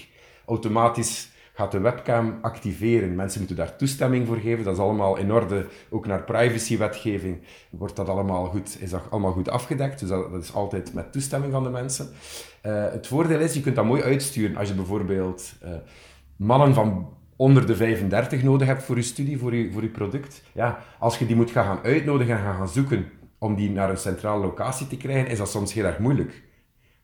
[0.46, 3.16] automatisch gaat de webcam activeren.
[3.16, 4.64] Mensen moeten daar toestemming voor geven.
[4.64, 5.68] Dat is allemaal in orde.
[5.90, 10.00] Ook naar privacywetgeving wordt dat allemaal goed, is dat allemaal goed afgedekt.
[10.00, 12.10] Dus dat is altijd met toestemming van de mensen.
[12.66, 14.58] Uh, het voordeel is, je kunt dat mooi uitsturen.
[14.58, 15.70] Als je bijvoorbeeld uh,
[16.36, 20.44] mannen van onder de 35 nodig hebt voor je studie, voor je, voor product.
[20.54, 23.06] Ja, als je die moet gaan uitnodigen en gaan, gaan zoeken
[23.38, 26.44] om die naar een centrale locatie te krijgen, is dat soms heel erg moeilijk.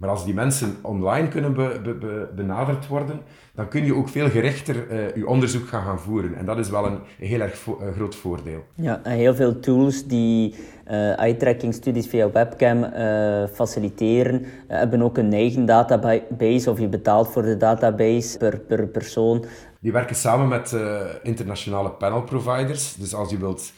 [0.02, 3.22] Maar als die mensen online kunnen be, be, benaderd worden,
[3.54, 6.36] dan kun je ook veel gerichter uh, je onderzoek gaan, gaan voeren.
[6.36, 8.64] En dat is wel een, heel erg groot voordeel.
[8.76, 10.56] Ja, en heel veel tools die
[10.88, 12.84] uh, eye-tracking studies via webcam
[13.54, 19.46] faciliteren, hebben ook een eigen database of je betaalt voor de database per, per persoon.
[19.80, 20.76] Die werken samen met
[21.24, 22.96] internationale panel providers.
[22.96, 23.72] Dus als je wilt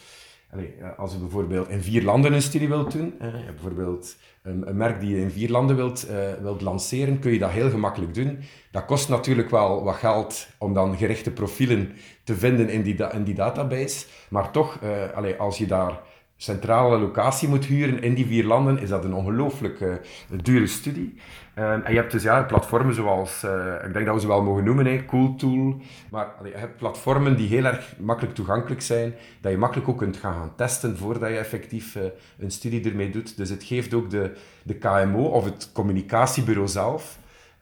[0.96, 3.14] als je bijvoorbeeld in vier landen een studie wilt doen,
[3.46, 7.50] bijvoorbeeld een, merk die je in vier landen wilt, uh, wilt lanceren, kun je dat
[7.50, 8.38] heel gemakkelijk doen.
[8.70, 11.92] Dat kost natuurlijk wel wat geld om dan gerichte profielen
[12.24, 14.06] te vinden in die, in die database.
[14.28, 16.00] Maar toch, uh, als je daar
[16.36, 19.94] centrale locatie moet huren in die vier landen, is dat een ongelooflijk uh,
[20.42, 21.14] dure studie.
[21.58, 24.42] Um, en je hebt dus ja, platformen zoals, uh, ik denk dat we ze wel
[24.42, 25.76] mogen noemen, hè, Cooltool.
[26.10, 30.16] Maar je hebt platformen die heel erg makkelijk toegankelijk zijn, dat je makkelijk ook kunt
[30.16, 32.02] gaan, testen voordat je effectief uh,
[32.38, 33.36] een studie ermee doet.
[33.36, 37.18] Dus het geeft ook de, de KMO of het communicatiebureau zelf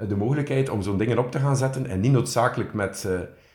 [0.08, 3.06] de mogelijkheid om zo'n dingen op te gaan zetten en niet noodzakelijk met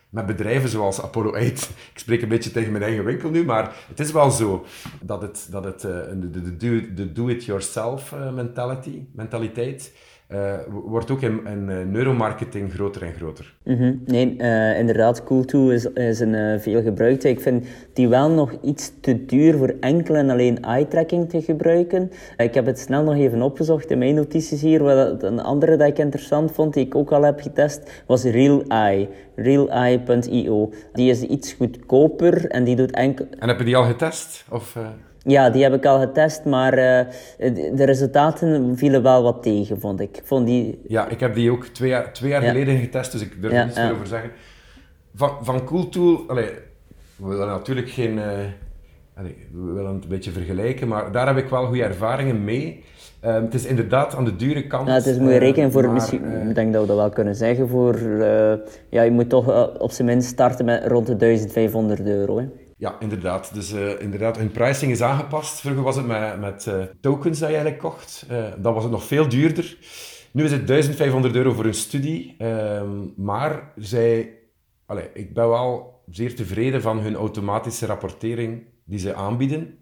[0.10, 1.43] met bedrijven zoals Apollo 8.
[1.93, 4.65] Ik spreek een beetje tegen mijn eigen winkel nu, maar het is wel zo
[5.02, 9.91] dat het, dat het uh, de, de, de do-it-yourself mentality, mentaliteit
[10.31, 13.53] uh, wordt ook in, in uh, neuromarketing groter en groter.
[13.63, 14.01] Mm -hmm.
[14.05, 17.29] Nee, uh, inderdaad, Cool2 is, is een veel gebruikte.
[17.29, 22.11] Ik vind die wel nog iets te duur voor enkel en alleen eye-tracking te gebruiken.
[22.37, 24.83] ik heb het snel nog even opgezocht in mijn notities hier.
[24.83, 28.63] Wat een andere dat ik interessant vond, die ik ook al heb getest, was Real
[28.67, 29.09] Eye.
[29.35, 30.69] RealEye.io.
[30.93, 33.25] Die is iets goedkoper en die doet enkel...
[33.39, 34.45] En heb je die al getest?
[34.49, 34.77] Of,
[35.27, 36.83] ja, die heb ik al getest, maar uh,
[37.75, 40.21] de resultaten vielen wel wat tegen, vond ik.
[40.23, 40.81] Vond die...
[40.87, 43.65] Ja, ik heb die ook twee jaar, twee jaar geleden getest, dus ik durf er
[43.65, 44.31] niets meer over zeggen.
[45.15, 46.49] Van, van Cooltool, allee,
[47.15, 48.17] we willen natuurlijk geen...
[48.17, 48.23] Uh,
[49.15, 52.83] allee, we willen het een beetje vergelijken, maar daar heb ik wel goede ervaringen mee.
[53.25, 54.87] Um, het is inderdaad aan de dure kant.
[54.87, 57.09] Ja, het is moet je rekenen voor, maar, misschien, ik denk dat we dat wel
[57.09, 57.99] kunnen zeggen, voor,
[58.89, 62.37] ja, je moet toch op zijn minst starten met rond de 1500 euro.
[62.37, 62.45] Hè.
[62.77, 63.53] Ja, inderdaad.
[63.53, 65.59] Dus uh, inderdaad, hun pricing is aangepast.
[65.59, 68.25] Vroeger was het met, met uh, tokens dat je eigenlijk kocht.
[68.31, 69.77] Uh, dan was het nog veel duurder.
[70.31, 72.35] Nu is het 1500 euro voor een studie.
[72.37, 74.33] Ehm, maar zij,
[74.85, 79.77] allez, ik ben wel zeer tevreden van hun automatische rapportering die ze aanbieden.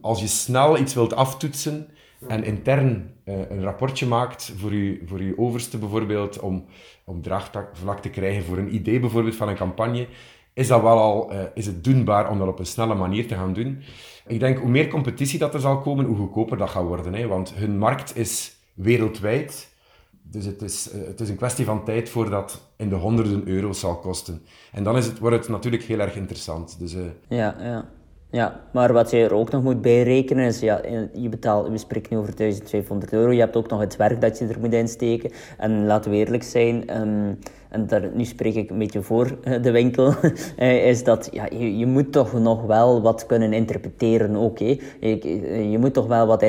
[0.00, 1.88] Als je snel iets wilt aftoetsen
[2.28, 6.64] en intern een rapportje maakt voor je, voor overste bijvoorbeeld, om,
[7.04, 10.06] om draagvlak te krijgen voor een idee bijvoorbeeld van een campagne,
[10.60, 13.34] is dat wel al uh, is het doenbaar om dat op een snelle manier te
[13.34, 13.82] gaan doen.
[14.26, 17.14] Ik denk, hoe meer competitie dat er zal komen, hoe goedkoper dat gaat worden.
[17.14, 17.26] Hè?
[17.26, 19.68] Want hun markt is wereldwijd.
[20.22, 23.80] Dus het is, uh, het is een kwestie van tijd voordat in de honderden euro's
[23.80, 24.42] zal kosten.
[24.72, 26.78] En dan is het, wordt het natuurlijk heel erg interessant.
[26.78, 27.00] Dus, uh...
[27.28, 27.88] Ja, ja.
[28.30, 30.80] Ja, maar wat je er ook nog moet bijrekenen is, ja,
[31.12, 34.38] je betaalt, we spreken nu over 1500 euro, je hebt ook nog het werk dat
[34.38, 35.30] je er moet insteken.
[35.58, 37.38] En laten we eerlijk zijn, um,
[37.70, 40.14] en daar, nu spreek ik een beetje voor eh, de winkel,
[40.56, 44.58] eh, is dat ja, je, je moet toch nog wel wat kunnen interpreteren ook.
[44.58, 44.80] Je,
[45.70, 46.44] je, moet toch wel wat,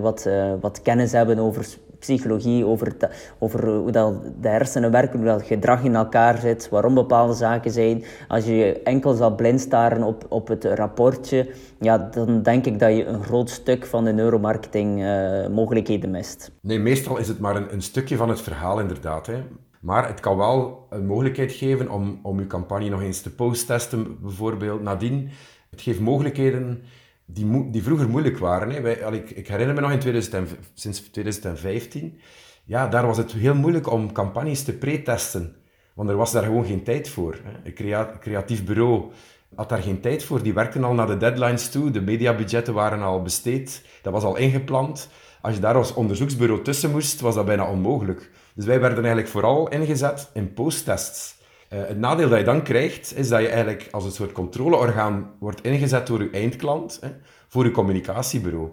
[0.00, 0.28] wat,
[0.60, 1.66] wat kennis hebben over
[1.98, 2.96] psychologie, over,
[3.38, 7.70] over hoe dat de hersenen werken, hoe dat gedrag in elkaar zit, waarom bepaalde zaken
[7.70, 8.04] zijn.
[8.28, 11.48] Als je enkel zal blind staren op, op het rapportje,
[11.80, 15.04] ja, dan denk ik dat je een groot stuk van de neuromarketing
[15.50, 16.50] mogelijkheden mist.
[16.60, 19.26] Nee, meestal is het maar een, een stukje van het verhaal inderdaad.
[19.26, 19.42] Hè.
[19.86, 24.20] Maar het kan wel een mogelijkheid geven om, om je campagne nog eens te post-testen,
[24.20, 25.30] bijvoorbeeld nadien.
[25.70, 26.82] Het geeft mogelijkheden
[27.24, 28.70] die, die vroeger moeilijk waren.
[28.70, 28.80] Hè.
[28.80, 32.20] Wij, ik, ik, herinner me nog in 2000, sinds 2015,
[32.64, 35.56] ja, daar was het heel moeilijk om campagnes te pre-testen.
[35.94, 37.38] Want er was daar gewoon geen tijd voor.
[37.42, 37.50] Hè.
[37.64, 39.10] Een creatief bureau
[39.54, 40.42] had daar geen tijd voor.
[40.42, 41.90] Die werkten al naar de deadlines toe.
[41.90, 43.84] De mediabudgetten waren al besteed.
[44.02, 45.08] Dat was al ingepland.
[45.46, 48.30] Als je daar als onderzoeksbureau tussen moest, was dat bijna onmogelijk.
[48.54, 51.36] Dus wij werden eigenlijk vooral ingezet in posttests.
[51.72, 55.32] Uh, het nadeel dat je dan krijgt, is dat je eigenlijk als een soort controleorgaan
[55.38, 57.08] wordt ingezet door je eindklant, hè,
[57.48, 58.70] voor je communicatiebureau.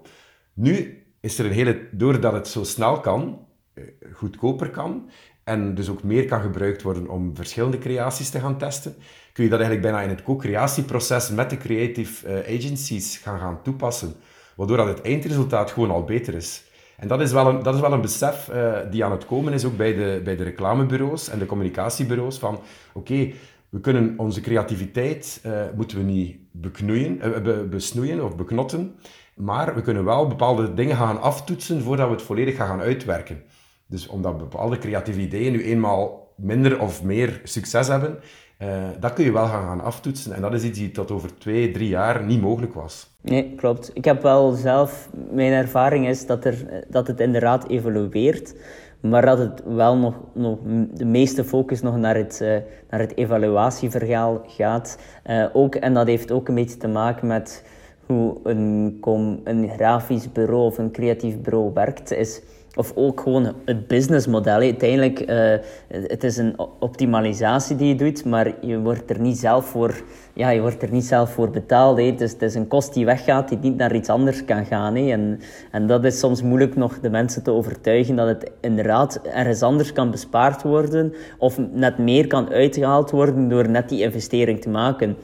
[0.53, 3.83] Nu is er een hele, doordat het zo snel kan, uh,
[4.13, 5.09] goedkoper kan,
[5.43, 8.95] en dus ook meer kan gebruikt worden om verschillende creaties te gaan testen,
[9.33, 13.62] kun je dat eigenlijk bijna in het co-creatieproces met de creative uh, agencies gaan, gaan
[13.63, 14.15] toepassen,
[14.56, 16.63] waardoor dat het eindresultaat gewoon al beter is.
[16.98, 19.54] En dat is wel een, dat is wel een besef uh, die aan het komen
[19.54, 22.60] is, ook bij de, bij de reclamebureaus en de communicatiebureaus, van
[22.94, 23.32] oké,
[23.70, 28.96] we kunnen onze creativiteit, uh, moeten we niet beknoeien, be, besnoeien of beknotten,
[29.36, 33.44] maar we kunnen wel bepaalde dingen gaan aftoetsen voordat we het volledig gaan uitwerken.
[33.86, 38.20] Dus omdat bepaalde creatieve ideeën nu eenmaal minder of meer succes hebben,
[38.60, 38.68] uh,
[39.00, 40.34] dat kun je wel gaan, gaan aftoetsen.
[40.34, 43.16] En dat is iets die tot over twee, drie jaar niet mogelijk was.
[43.22, 43.92] Nee, klopt.
[43.94, 45.10] Ik heb wel zelf...
[45.32, 48.56] Mijn ervaring is dat, er, dat het inderdaad evolueert.
[49.00, 50.58] Maar dat het wel nog, nog
[50.94, 52.58] de meeste focus nog naar het, uh,
[52.89, 54.98] naar het evaluatieverhaal gaat.
[55.26, 57.66] Uh, ook, en dat heeft ook een beetje te maken met
[58.06, 59.02] hoe een,
[59.44, 62.12] een grafisch bureau of een creatief bureau werkt.
[62.12, 62.42] Is
[62.75, 64.59] of ook gewoon het businessmodel.
[64.59, 65.53] Uiteindelijk, uh,
[65.88, 70.01] het is een optimalisatie die je doet, maar je wordt er niet zelf voor,
[70.33, 71.97] ja, je wordt er niet zelf voor betaald.
[71.97, 74.95] Dus het is een kost die weggaat, die niet naar iets anders kan gaan.
[74.95, 75.39] En,
[75.71, 79.93] en dat is soms moeilijk nog de mensen te overtuigen dat het inderdaad ergens anders
[79.93, 85.17] kan bespaard worden of net meer kan uitgehaald worden door net die investering te maken.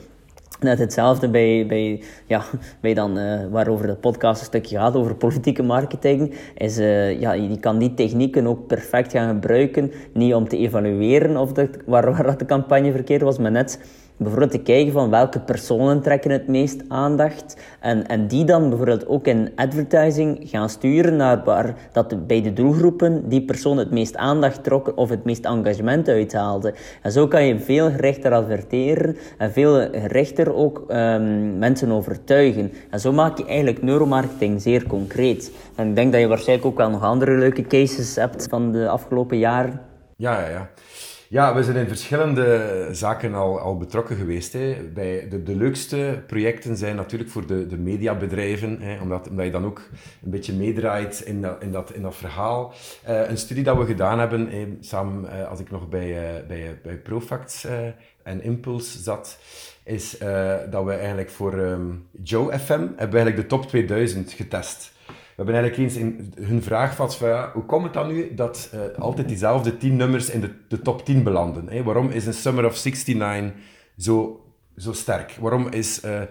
[0.60, 2.44] Net hetzelfde bij, bij, ja,
[2.82, 6.34] bij dan, uh, waarover de podcast een stukje gaat, over politieke marketing.
[6.58, 9.92] Is, uh, ja, je kan die technieken ook perfect gaan gebruiken.
[10.14, 13.80] Niet om te evalueren of de, waar, waar dat de campagne verkeerd was, maar net
[14.20, 17.58] bijvoorbeeld te kijken van welke personen trekken het meest aandacht.
[17.80, 22.54] En, en die dan bijvoorbeeld ook in advertising gaan sturen naar waar dat bij de
[22.54, 26.74] doelgroepen die persoon het meest aandacht trok of het meest engagement uithaalde.
[27.02, 32.72] En zo kan je veel gerichter adverteren en veel gerichter ook um, mensen overtuigen.
[32.90, 35.52] En zo maak je eigenlijk neuromarketing zeer concreet.
[35.76, 38.90] En ik denk dat je waarschijnlijk ook wel nog andere leuke cases hebt van de
[38.90, 39.82] afgelopen jaren.
[40.16, 40.70] Ja, ja, ja.
[41.32, 44.54] Ja, we zijn in verschillende zaken al, al betrokken geweest.
[44.54, 44.90] Hè.
[44.94, 49.52] Bij de, de leukste projecten zijn natuurlijk voor de, de mediabedrijven, hè, omdat, omdat je
[49.52, 49.82] dan ook
[50.24, 52.74] een beetje meedraait in dat, in dat, in dat verhaal.
[53.10, 56.48] Uh, een studie dat we gedaan hebben, hè, samen uh, als ik nog bij, uh,
[56.48, 57.68] bij, bij Profacts
[58.24, 59.40] en Impulse zat,
[59.84, 60.18] is
[60.70, 64.92] dat we eigenlijk voor um, Joe FM hebben eigenlijk de top 2000 getest.
[65.40, 68.72] We hebben eigenlijk eens in hun vraag van, ja, hoe komt het dan nu dat
[68.74, 71.70] uh, altijd diezelfde tien nummers in de, de top 10 belanden?
[71.70, 71.84] Hè?
[71.84, 73.52] Waarom is een Summer of 69
[73.98, 74.44] zo
[74.78, 75.36] zo sterk?
[75.40, 76.22] Waarom is uh,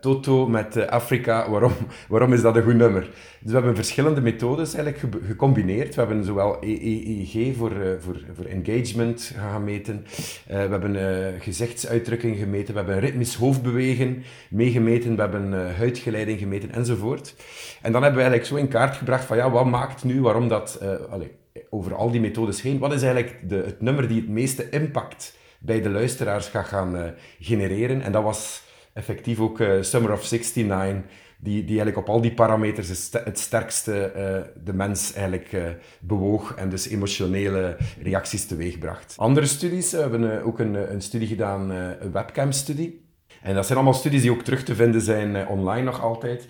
[0.00, 1.72] Toto met uh, Afrika, waarom,
[2.08, 3.02] waarom is dat een goed nummer?
[3.40, 5.94] Dus we hebben verschillende methodes eigenlijk ge gecombineerd.
[5.94, 10.06] We hebben zowel EEG voor, voor, voor engagement gaan meten.
[10.46, 12.74] we hebben gezichtsuitdrukking gemeten.
[12.74, 15.14] We hebben ritmisch hoofdbewegen meegemeten.
[15.14, 17.34] We hebben huidgeleiding gemeten enzovoort.
[17.82, 20.48] En dan hebben we eigenlijk zo in kaart gebracht van ja, wat maakt nu, waarom
[20.48, 21.28] dat, allez,
[21.70, 25.36] over al die methodes heen, wat is eigenlijk de, het nummer die het meeste impact
[25.58, 27.02] bij de luisteraars gaat gaan uh,
[27.40, 28.02] genereren.
[28.02, 31.02] En dat was effectief ook uh, Summer of 69,
[31.40, 36.68] die, die eigenlijk op al die parameters het, sterkste uh, de mens eigenlijk bewoog en
[36.68, 39.14] dus emotionele reacties teweegbracht.
[39.16, 43.06] Andere studies, we hebben ook een, een studie gedaan, een webcam-studie.
[43.42, 46.48] En dat zijn allemaal studies die ook terug te vinden zijn online nog altijd.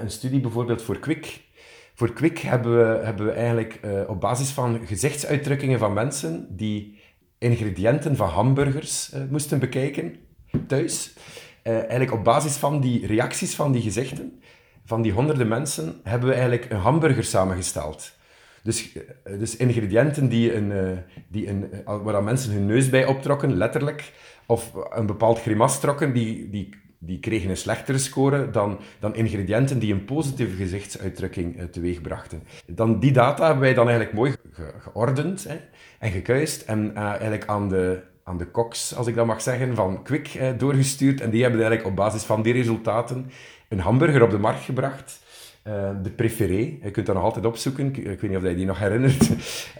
[0.00, 1.40] een studie bijvoorbeeld voor Quick,
[1.94, 6.97] voor Quick hebben we, hebben we eigenlijk op basis van gezichtsuitdrukkingen van mensen die
[7.38, 10.16] ingrediënten van hamburgers uh, moesten bekijken
[10.66, 11.12] thuis.
[11.62, 14.40] eigenlijk op basis van die reacties van die gezichten,
[14.84, 18.16] van die honderden mensen, hebben we eigenlijk een hamburger samengesteld.
[18.62, 18.88] Dus,
[19.24, 20.98] dus ingrediënten die een,
[21.28, 24.12] die een, waar mensen hun neus bij optrokken, letterlijk,
[24.46, 29.78] of een bepaald grimas trokken, die, die die kregen een slechtere score dan, dan ingrediënten
[29.78, 32.42] die een positieve gezichtsuitdrukking uh, teweeg brachten.
[32.66, 34.34] Dan die data hebben wij dan eigenlijk mooi
[34.78, 35.56] geordend hè,
[35.98, 39.74] en gekuist en uh, eigenlijk aan de, aan de koks, als ik dat mag zeggen,
[39.74, 41.20] van Quick uh, doorgestuurd.
[41.20, 43.30] En die hebben eigenlijk op basis van die resultaten
[43.68, 45.26] een hamburger op de markt gebracht.
[46.02, 48.78] de Préféré, je kunt dat nog altijd opzoeken, ik, weet niet of je die nog
[48.78, 49.28] herinnert.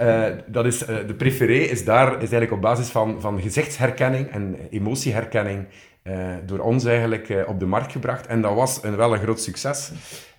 [0.57, 5.67] dat is, de Préféré is daar is eigenlijk op basis van, van gezichtsherkenning en emotieherkenning
[6.09, 8.27] uh, door ons eigenlijk uh, op de markt gebracht.
[8.27, 9.93] En dat was een, wel een groot succes.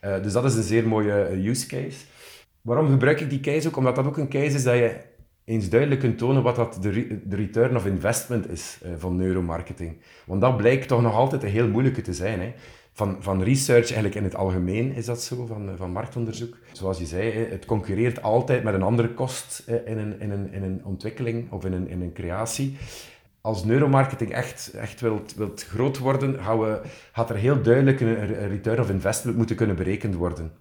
[0.05, 1.97] Uh, dus dat is een zeer mooie use case.
[2.61, 3.77] Waarom gebruik ik die case ook?
[3.77, 4.95] Omdat dat ook een case is dat je
[5.45, 9.97] eens duidelijk kunt tonen wat dat de return of investment is van neuromarketing.
[10.25, 12.39] Want dat blijkt toch nog altijd een heel moeilijke te zijn.
[12.39, 12.53] Hè?
[12.93, 16.57] Van, van research, eigenlijk in het algemeen is dat zo, van, van marktonderzoek.
[16.71, 20.63] Zoals je zei, het concurreert altijd met een andere kost in een, in een, in
[20.63, 22.77] een ontwikkeling of in een, in een creatie
[23.41, 26.79] als neuromarketing echt, echt wilt, wilt groot worden, gaan
[27.11, 30.51] gaat er heel duidelijk een return of investment moeten kunnen berekend worden.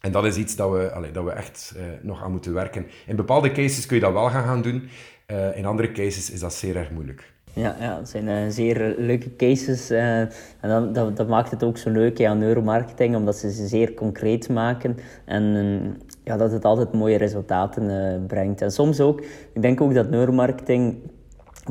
[0.00, 2.86] En dat is iets dat we, dat we echt uh, nog aan moeten werken.
[3.06, 4.88] In bepaalde cases kun je dat wel gaan, gaan doen.
[5.26, 7.34] Uh, in andere cases is dat zeer erg moeilijk.
[7.52, 9.90] Ja, ja dat zijn uh, zeer leuke cases.
[9.90, 13.94] en dan, dat, dat maakt het ook zo leuk aan neuromarketing, omdat ze ze zeer
[13.94, 14.96] concreet maken.
[15.24, 15.44] En
[16.24, 18.62] ja, dat het altijd mooie resultaten brengt.
[18.62, 19.20] En soms ook,
[19.52, 20.98] ik denk ook dat neuromarketing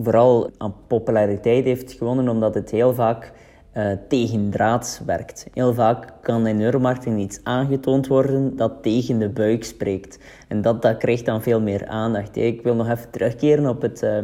[0.03, 3.31] vooral aan populariteit heeft gewonnen omdat het heel vaak
[3.77, 5.47] uh, tegendraads werkt.
[5.53, 10.19] Heel vaak kan in neuromarketing iets aangetoond worden dat tegen de buik spreekt.
[10.47, 12.35] En dat, dat krijgt dan veel meer aandacht.
[12.35, 14.17] Ik wil nog even terugkeren op het, uh,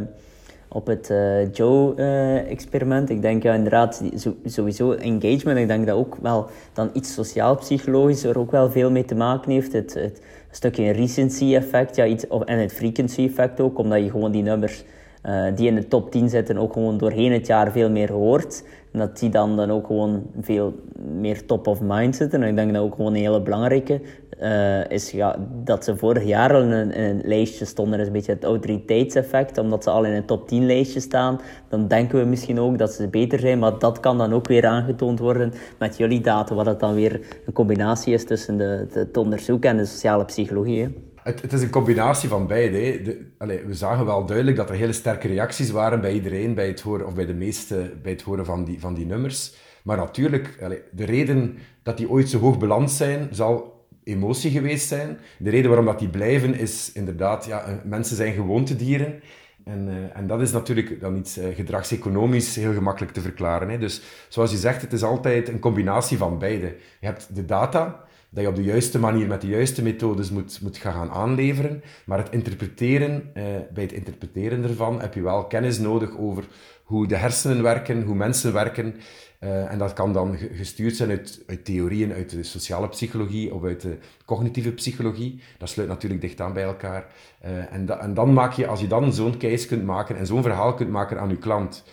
[0.68, 3.10] op het uh, Joe-experiment.
[3.10, 4.02] ik denk ja, inderdaad,
[4.44, 5.58] sowieso engagement.
[5.58, 9.52] Ik denk dat ook wel dan iets sociaal-psychologisch er ook wel veel mee te maken
[9.52, 9.72] heeft.
[9.72, 14.84] Het, het stukje recency-effect ja, iets, en het frequency-effect ook, omdat je gewoon die nummers
[15.26, 18.64] uh, die in de top 10 zitten ook gewoon doorheen het jaar veel meer hoort.
[18.92, 20.74] En dat die dan, dan ook gewoon veel
[21.20, 22.42] meer top of mind zitten.
[22.42, 24.00] En ik denk dat ook gewoon een hele belangrijke
[24.42, 27.92] uh, is ja, dat ze vorig jaar al in een, een lijstje stonden.
[27.92, 29.58] Dat is een beetje het autoriteitseffect.
[29.58, 32.92] Omdat ze al in een top 10 lijstje staan, dan denken we misschien ook dat
[32.92, 33.58] ze beter zijn.
[33.58, 36.54] Maar dat kan dan ook weer aangetoond worden met jullie data.
[36.54, 40.24] Wat het dan weer een combinatie is tussen de, de, het onderzoek en de sociale
[40.24, 40.82] psychologie.
[40.82, 41.11] Hè.
[41.22, 43.02] Het, is een combinatie van beide.
[43.02, 46.66] De, allez, we zagen wel duidelijk dat er hele sterke reacties waren bij iedereen bij
[46.66, 49.54] het horen, of bij de meeste bij het horen van die, van die nummers.
[49.82, 50.58] Maar natuurlijk,
[50.92, 55.18] de reden dat die ooit zo hoog beland zijn, zal emotie geweest zijn.
[55.38, 59.20] De reden waarom dat die blijven is inderdaad, ja, eh, mensen zijn gewoontedieren.
[59.64, 63.68] En, uh, en dat is natuurlijk dan iets uh, gedragseconomisch heel gemakkelijk te verklaren.
[63.68, 63.78] Hè.
[63.78, 66.76] Dus zoals je zegt, het is altijd een combinatie van beide.
[67.00, 70.58] Je hebt de data, dat je op de juiste manier met de juiste methodes moet,
[70.62, 71.82] moet gaan aanleveren.
[72.04, 76.44] Maar het interpreteren, eh, bij het interpreteren ervan heb je wel kennis nodig over
[76.82, 78.94] hoe de hersenen werken, hoe mensen werken.
[79.40, 83.64] Uh, en dat kan dan gestuurd zijn uit, uit, theorieën uit de sociale psychologie of
[83.64, 85.40] uit de cognitieve psychologie.
[85.58, 87.06] Dat sluit natuurlijk dicht aan bij elkaar.
[87.44, 90.42] Uh, en, en, dan maak je, als je dan zo'n case kunt maken en zo'n
[90.42, 91.84] verhaal kunt maken aan je klant,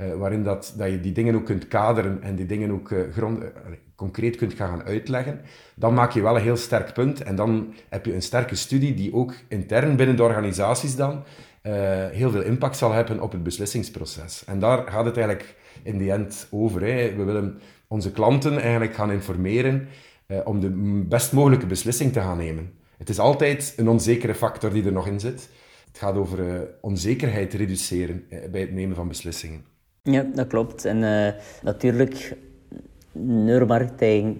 [0.00, 3.44] uh, waarin dat, dat je die dingen ook kunt kaderen en die dingen ook grond,
[3.94, 5.40] concreet kunt gaan uitleggen,
[5.74, 7.22] dan maak je wel een heel sterk punt.
[7.22, 11.24] En dan heb je een sterke studie die ook intern binnen de organisaties dan
[12.10, 14.44] heel veel impact zal hebben op het beslissingsproces.
[14.44, 16.80] En daar gaat het eigenlijk in de end over.
[16.80, 17.14] Hè.
[17.16, 19.88] We willen onze klanten eigenlijk gaan informeren
[20.44, 20.70] om de
[21.08, 22.72] best mogelijke beslissing te gaan nemen.
[22.98, 25.48] Het is altijd een onzekere factor die er nog in zit.
[25.86, 29.64] Het gaat over onzekerheid reduceren bij het nemen van beslissingen.
[30.02, 30.84] Ja, dat klopt.
[30.84, 30.98] En
[31.62, 32.36] natuurlijk
[33.12, 34.38] neuromarketing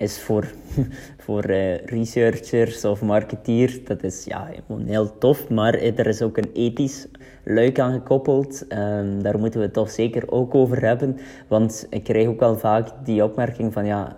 [0.00, 0.44] is voor,
[1.24, 4.50] voor uh, researchers of marketeers, dat is ja,
[4.84, 7.06] heel tof, maar er is ook een ethisch
[7.44, 8.64] luik aan gekoppeld.
[8.68, 12.58] Um, daar moeten we het toch zeker ook over hebben, want ik krijg ook wel
[12.58, 14.16] vaak die opmerking van ja,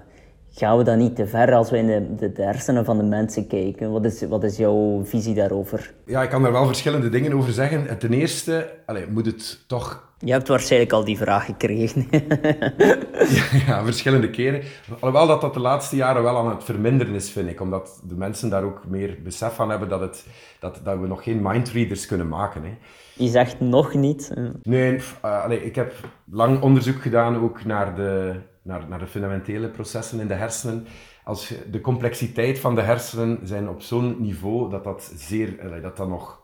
[0.51, 3.05] gaan we dan niet te ver als we in de, de, de, hersenen van de
[3.05, 3.91] mensen kijken?
[3.91, 5.95] Wat is, wat is jouw visie daarover?
[6.07, 7.99] Ja, ik kan daar wel verschillende dingen over zeggen.
[7.99, 12.07] Ten eerste allez, moet het toch je hebt waarschijnlijk al die vraag gekregen.
[13.39, 14.63] ja, ja, verschillende keren.
[15.01, 17.61] Alhoewel dat dat de laatste jaren wel aan het verminderen is, vind ik.
[17.61, 20.27] Omdat de mensen daar ook meer besef van hebben dat, het,
[20.61, 22.63] dat, dat we nog geen mindreaders kunnen maken.
[22.63, 22.77] Hè.
[23.15, 24.33] Je zegt nog niet.
[24.63, 25.95] Nee, uh, ik heb
[26.31, 30.87] lang onderzoek gedaan ook naar de, naar, naar de fundamentele processen in de hersenen.
[31.25, 36.09] Als de complexiteit van de hersenen zijn op zo'n niveau dat dat zeer, dat dat
[36.09, 36.42] nog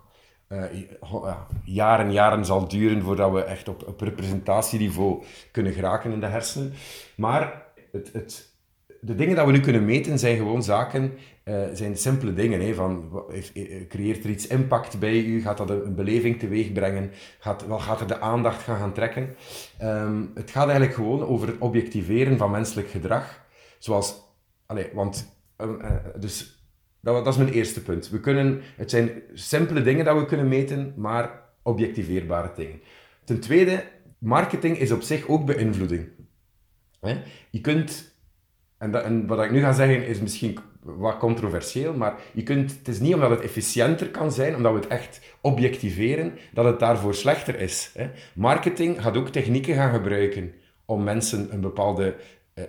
[1.64, 5.22] jaren en jaren zal duren voordat we echt op, op representatieniveau
[5.52, 6.72] kunnen geraken in de hersenen.
[7.16, 8.52] Maar het, het,
[9.00, 11.12] de dingen dat we nu kunnen meten zijn gewoon zaken,
[11.44, 12.60] uh, zijn simpele dingen.
[12.60, 13.22] Hè, van,
[13.88, 15.40] creëert er iets impact bij u?
[15.40, 17.10] Gaat dat een beleving teweeg brengen?
[17.38, 19.36] Gaat, wel, gaat er de aandacht gaan, gaan trekken?
[19.78, 23.46] Ehm, het gaat eigenlijk gewoon over het objectiveren van menselijk gedrag.
[23.78, 24.20] Zoals,
[24.66, 26.57] allez, want, uh, dus
[27.00, 28.10] dat, is mijn eerste punt.
[28.10, 32.80] We kunnen, het zijn simpele dingen dat we kunnen meten, maar objectiveerbare dingen.
[33.24, 33.84] Ten tweede,
[34.18, 36.08] marketing is op zich ook beïnvloeding.
[37.50, 38.14] Je kunt,
[38.78, 42.76] en, dat, en, wat ik nu ga zeggen is misschien wat controversieel, maar je kunt,
[42.78, 46.78] het is niet omdat het efficiënter kan zijn, omdat we het echt objectiveren, dat het
[46.78, 47.92] daarvoor slechter is.
[48.34, 50.52] Marketing gaat ook technieken gaan gebruiken
[50.84, 52.14] om mensen een bepaalde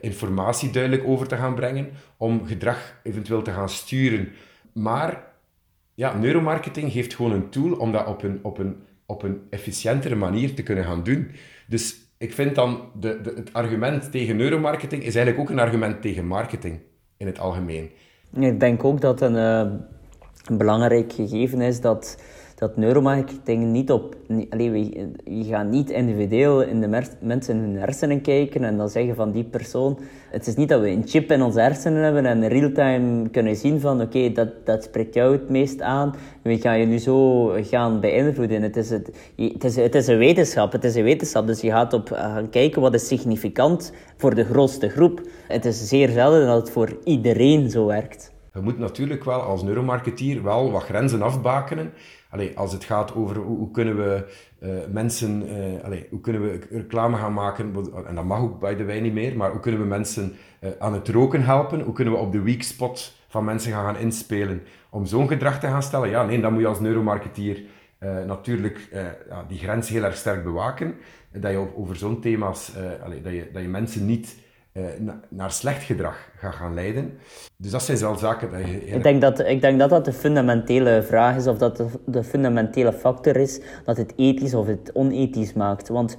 [0.02, 4.30] informatie duidelijk over te gaan brengen, om gedrag eventueel te gaan sturen.
[4.74, 5.24] Maar
[5.94, 8.76] ja, neuromarketing geeft gewoon een tool om dat op een, op een,
[9.06, 11.32] op een efficiëntere manier te kunnen gaan doen.
[11.68, 16.02] Dus ik vind dan, de, de, het argument tegen neuromarketing is eigenlijk ook een argument
[16.02, 16.80] tegen marketing
[17.18, 17.92] in het algemeen.
[18.34, 19.80] Ik denk ook dat een, uh,
[20.46, 22.24] een belangrijk gegeven is dat
[22.60, 24.16] dat neuromarketing niet op...
[24.49, 26.88] Allee, we, we gaan niet individueel in de
[27.22, 29.99] mensen in hun hersenen kijken en dan zeggen van die persoon...
[30.30, 33.80] Het is niet dat we een chip in onze hersenen hebben en real-time kunnen zien
[33.80, 36.16] van oké, dat, dat spreekt jou het meest aan.
[36.41, 38.62] We gaan je nu zo gaan beïnvloeden.
[38.62, 41.47] Het is, het, het, is, het is een wetenschap, het is een wetenschap.
[41.47, 45.22] Dus je gaat op gaan kijken wat is significant voor de grootste groep.
[45.47, 48.32] Het is zeer zelden dat het voor iedereen zo werkt.
[48.53, 51.91] Je moet natuurlijk wel als neuromarketeer wel wat grenzen afbakenen
[52.30, 54.25] allee, als het gaat over hoe, kunnen we
[54.63, 55.43] uh, mensen,
[55.91, 57.75] uh, hoe kunnen we reclame gaan maken,
[58.07, 60.69] en dat mag ook bij de wijn niet meer, maar hoe kunnen we mensen uh,
[60.80, 61.82] aan het roken helpen?
[61.82, 65.59] Hoe kunnen we op de weak spot van mensen gaan, gaan inspelen om zo'n gedrag
[65.59, 66.09] te gaan stellen?
[66.09, 67.61] Ja, nee, dan moet je als neuromarketeer
[68.25, 68.89] natuurlijk
[69.30, 70.95] ja, die grens heel erg sterk bewaken.
[71.32, 72.71] Dat je over zo'n thema's,
[73.03, 74.36] allee, dat, je, dat je mensen niet
[74.80, 77.17] uh, naar slecht gedrag gaat gaan leiden.
[77.57, 78.86] Dus dat zijn wel zaken dat je...
[78.86, 82.23] Ik, denk dat, ik denk dat dat de fundamentele vraag is, of dat de, de
[82.23, 85.88] fundamentele factor is, dat het ethisch of het onethisch maakt.
[85.88, 86.17] Want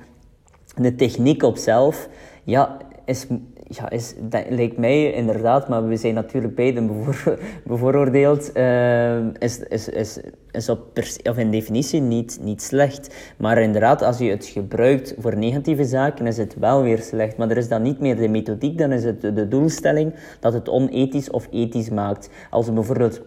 [0.76, 2.08] de techniek op zelf,
[2.44, 3.26] ja, is,
[3.72, 9.58] ja, is, dat lijkt mij inderdaad, maar we zijn natuurlijk beiden bevoor, bevooroordeeld, uh, is,
[9.58, 13.34] is, is, is op of in definitie niet, niet slecht.
[13.36, 17.36] Maar inderdaad, als je het gebruikt voor negatieve zaken, is het wel weer slecht.
[17.36, 20.68] Maar er is dan niet meer de methodiek, dan is het de doelstelling dat het
[20.68, 22.30] onethisch of ethisch maakt.
[22.50, 23.20] Als we bijvoorbeeld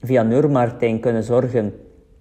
[0.00, 1.72] via neuromarketing kunnen zorgen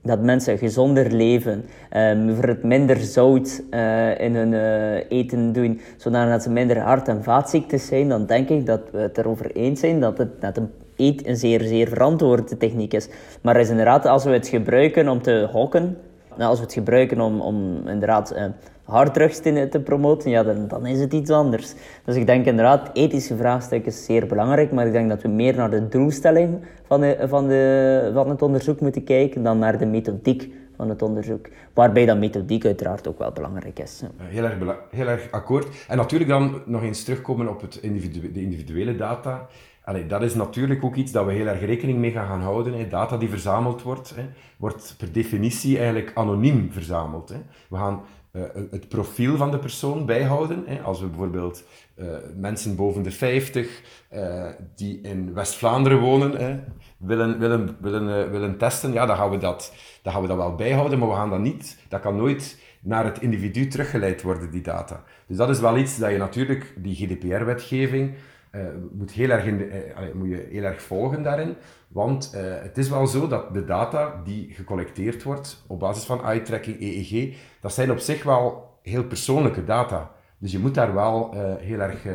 [0.02, 1.66] dat mensen gezonder leven,
[1.98, 7.08] um, voor het minder zout uh, in hun uh, eten doen, zodat ze minder hart-
[7.08, 10.58] en vaatziektes zijn, dan denk ik dat we het erover eens zijn dat het net
[10.58, 13.10] een, eet een zeer, zeer verantwoorde techniek is.
[13.42, 15.98] Maar is inderdaad, als we het gebruiken om te hokken,
[16.38, 18.44] als we het gebruiken om, om inderdaad uh,
[18.90, 21.74] harddrugs te, te promoten, ja, dan, is het iets anders.
[22.06, 25.56] Dus ik denk inderdaad, ethische vraagstuk is zeer belangrijk, maar ik denk dat we meer
[25.56, 29.86] naar de doelstelling van, de, van, de, van het onderzoek moeten kijken dan naar de
[29.86, 31.48] methodiek van het onderzoek.
[31.74, 34.04] Waarbij dat methodiek uiteraard ook wel belangrijk is.
[34.18, 34.56] Heel erg,
[34.90, 35.86] heel erg akkoord.
[35.88, 39.48] En natuurlijk dan nog eens terugkomen op het individu de individuele data.
[39.84, 42.74] Allee, dat is natuurlijk ook iets dat we heel erg rekening mee gaan houden.
[42.74, 42.88] Hè.
[42.88, 44.24] Data die verzameld wordt, hè,
[44.58, 47.30] wordt per definitie eigenlijk anoniem verzameld.
[47.30, 47.38] Hè.
[47.70, 48.02] We gaan
[48.32, 50.64] uh, het profiel van de persoon bijhouden.
[50.66, 50.82] Hè.
[50.82, 51.64] Als we bijvoorbeeld
[51.96, 53.82] uh, mensen boven de 50
[54.14, 56.60] uh, eh, die in West-Vlaanderen wonen hè,
[56.98, 60.56] willen, willen, willen, willen testen, ja, dan, gaan we dat, dan gaan we dat wel
[60.56, 64.62] bijhouden, maar we gaan dat niet, dat kan nooit naar het individu teruggeleid worden, die
[64.62, 65.04] data.
[65.28, 68.14] Dus dat is wel iets dat je natuurlijk, die GDPR-wetgeving,
[68.52, 71.56] uh, moet, heel erg de, uh, moet je heel erg volgen daarin.
[71.88, 76.24] Want uh, het is wel zo dat de data die gecollecteerd wordt op basis van
[76.24, 80.12] eye-tracking, EEG, dat zijn op zich wel heel persoonlijke data.
[80.38, 82.06] Dus je moet daar wel heel erg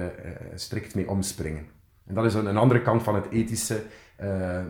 [0.55, 1.67] strikt mee omspringen.
[2.07, 3.83] En dat is een, andere kant van het ethische.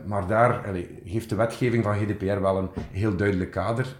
[0.06, 3.96] maar daar heeft de wetgeving van GDPR wel een heel duidelijk kader.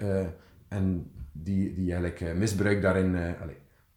[0.69, 3.17] en die, die eigenlijk misbruik daarin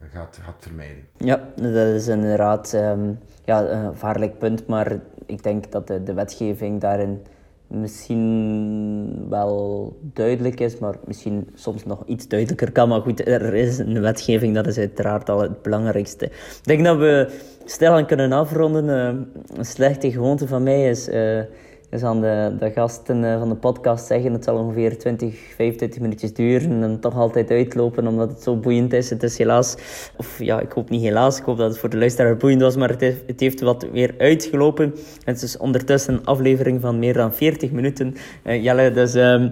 [0.02, 1.08] gaat, gaat vermijden.
[1.18, 6.82] Ja, dat is inderdaad um, ja, een gevaarlijk punt, maar ik denk dat de, wetgeving
[6.82, 7.22] daarin
[7.68, 12.89] misschien wel duidelijk is, maar misschien soms nog iets duidelijker kan.
[12.89, 16.26] Maar goed, er is een wetgeving, dat is uiteraard al het belangrijkste.
[16.26, 18.86] Ik denk dat we stilaan kunnen afronden.
[18.86, 21.10] Uh, een slechte gewoonte van mij is...
[21.10, 21.41] Uh,
[21.89, 26.01] dus aan de, de gasten eh, van de podcast zeggen, het zal ongeveer 20, 25
[26.01, 29.09] minuutjes duren en toch altijd uitlopen omdat het zo boeiend is.
[29.09, 29.75] Het is helaas,
[30.17, 32.75] of ja, ik hoop niet helaas, ik hoop dat het voor de luisteraar boeiend was,
[32.75, 34.95] maar het heeft, het heeft wat weer uitgelopen.
[35.23, 39.15] Het is ondertussen een aflevering van meer dan 40 minuten, uh, Jelle, dus...
[39.15, 39.51] Um,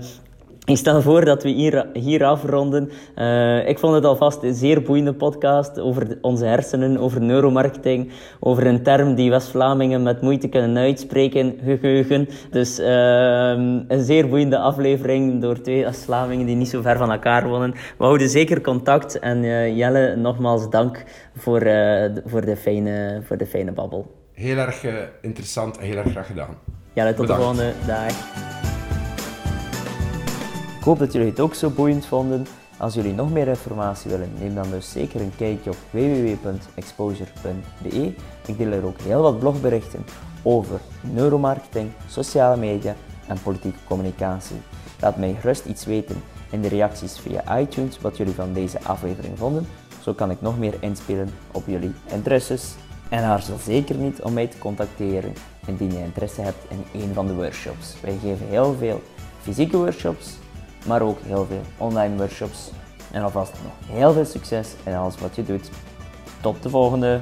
[0.66, 2.92] Ik stel voor dat we hier, hier afronden.
[3.18, 8.68] Uh, ik vond het alvast een zeer boeiende podcast over onze hersenen, over neuromarketing, over
[8.68, 12.28] een term die West-Vlamingen met moeite kunnen uitspreken, geheugen.
[12.52, 12.88] Dus uh,
[13.88, 17.72] een zeer boeiende aflevering door twee West-Vlamingen die niet zo ver van elkaar wonen.
[17.72, 21.04] We houden zeker contact en uh, Jelle, nogmaals dank
[21.36, 21.60] voor,
[22.26, 24.12] voor, de, fijne, voor de fijne babbel.
[24.34, 24.86] Heel erg
[25.22, 26.58] interessant en heel erg graag gedaan.
[26.94, 27.58] Jelle, tot Bedankt.
[27.58, 28.75] de volgende dag.
[30.86, 32.48] Ik hoop dat jullie het ook zo boeiend vonden.
[32.78, 38.14] Als jullie nog meer informatie willen, neem dan dus zeker een kijkje op www.exposure.be.
[38.46, 40.06] Ik deel er ook heel wat blogberichten
[40.44, 42.96] over neuromarketing, sociale media
[43.28, 44.56] en politieke communicatie.
[45.00, 49.38] Laat mij gerust iets weten in de reacties via iTunes wat jullie van deze aflevering
[49.38, 49.68] vonden.
[50.02, 52.76] Zo kan ik nog meer inspelen op jullie interesses.
[53.10, 55.34] En aarzel zeker niet om mij te contacteren
[55.68, 57.96] indien je interesse hebt in een van de workshops.
[58.02, 59.02] Wij geven heel veel
[59.42, 60.44] fysieke workshops
[60.86, 62.72] maar ook heel veel online workshops.
[63.12, 65.70] En alvast nog heel veel succes in alles wat je doet.
[66.42, 67.22] Tot de volgende!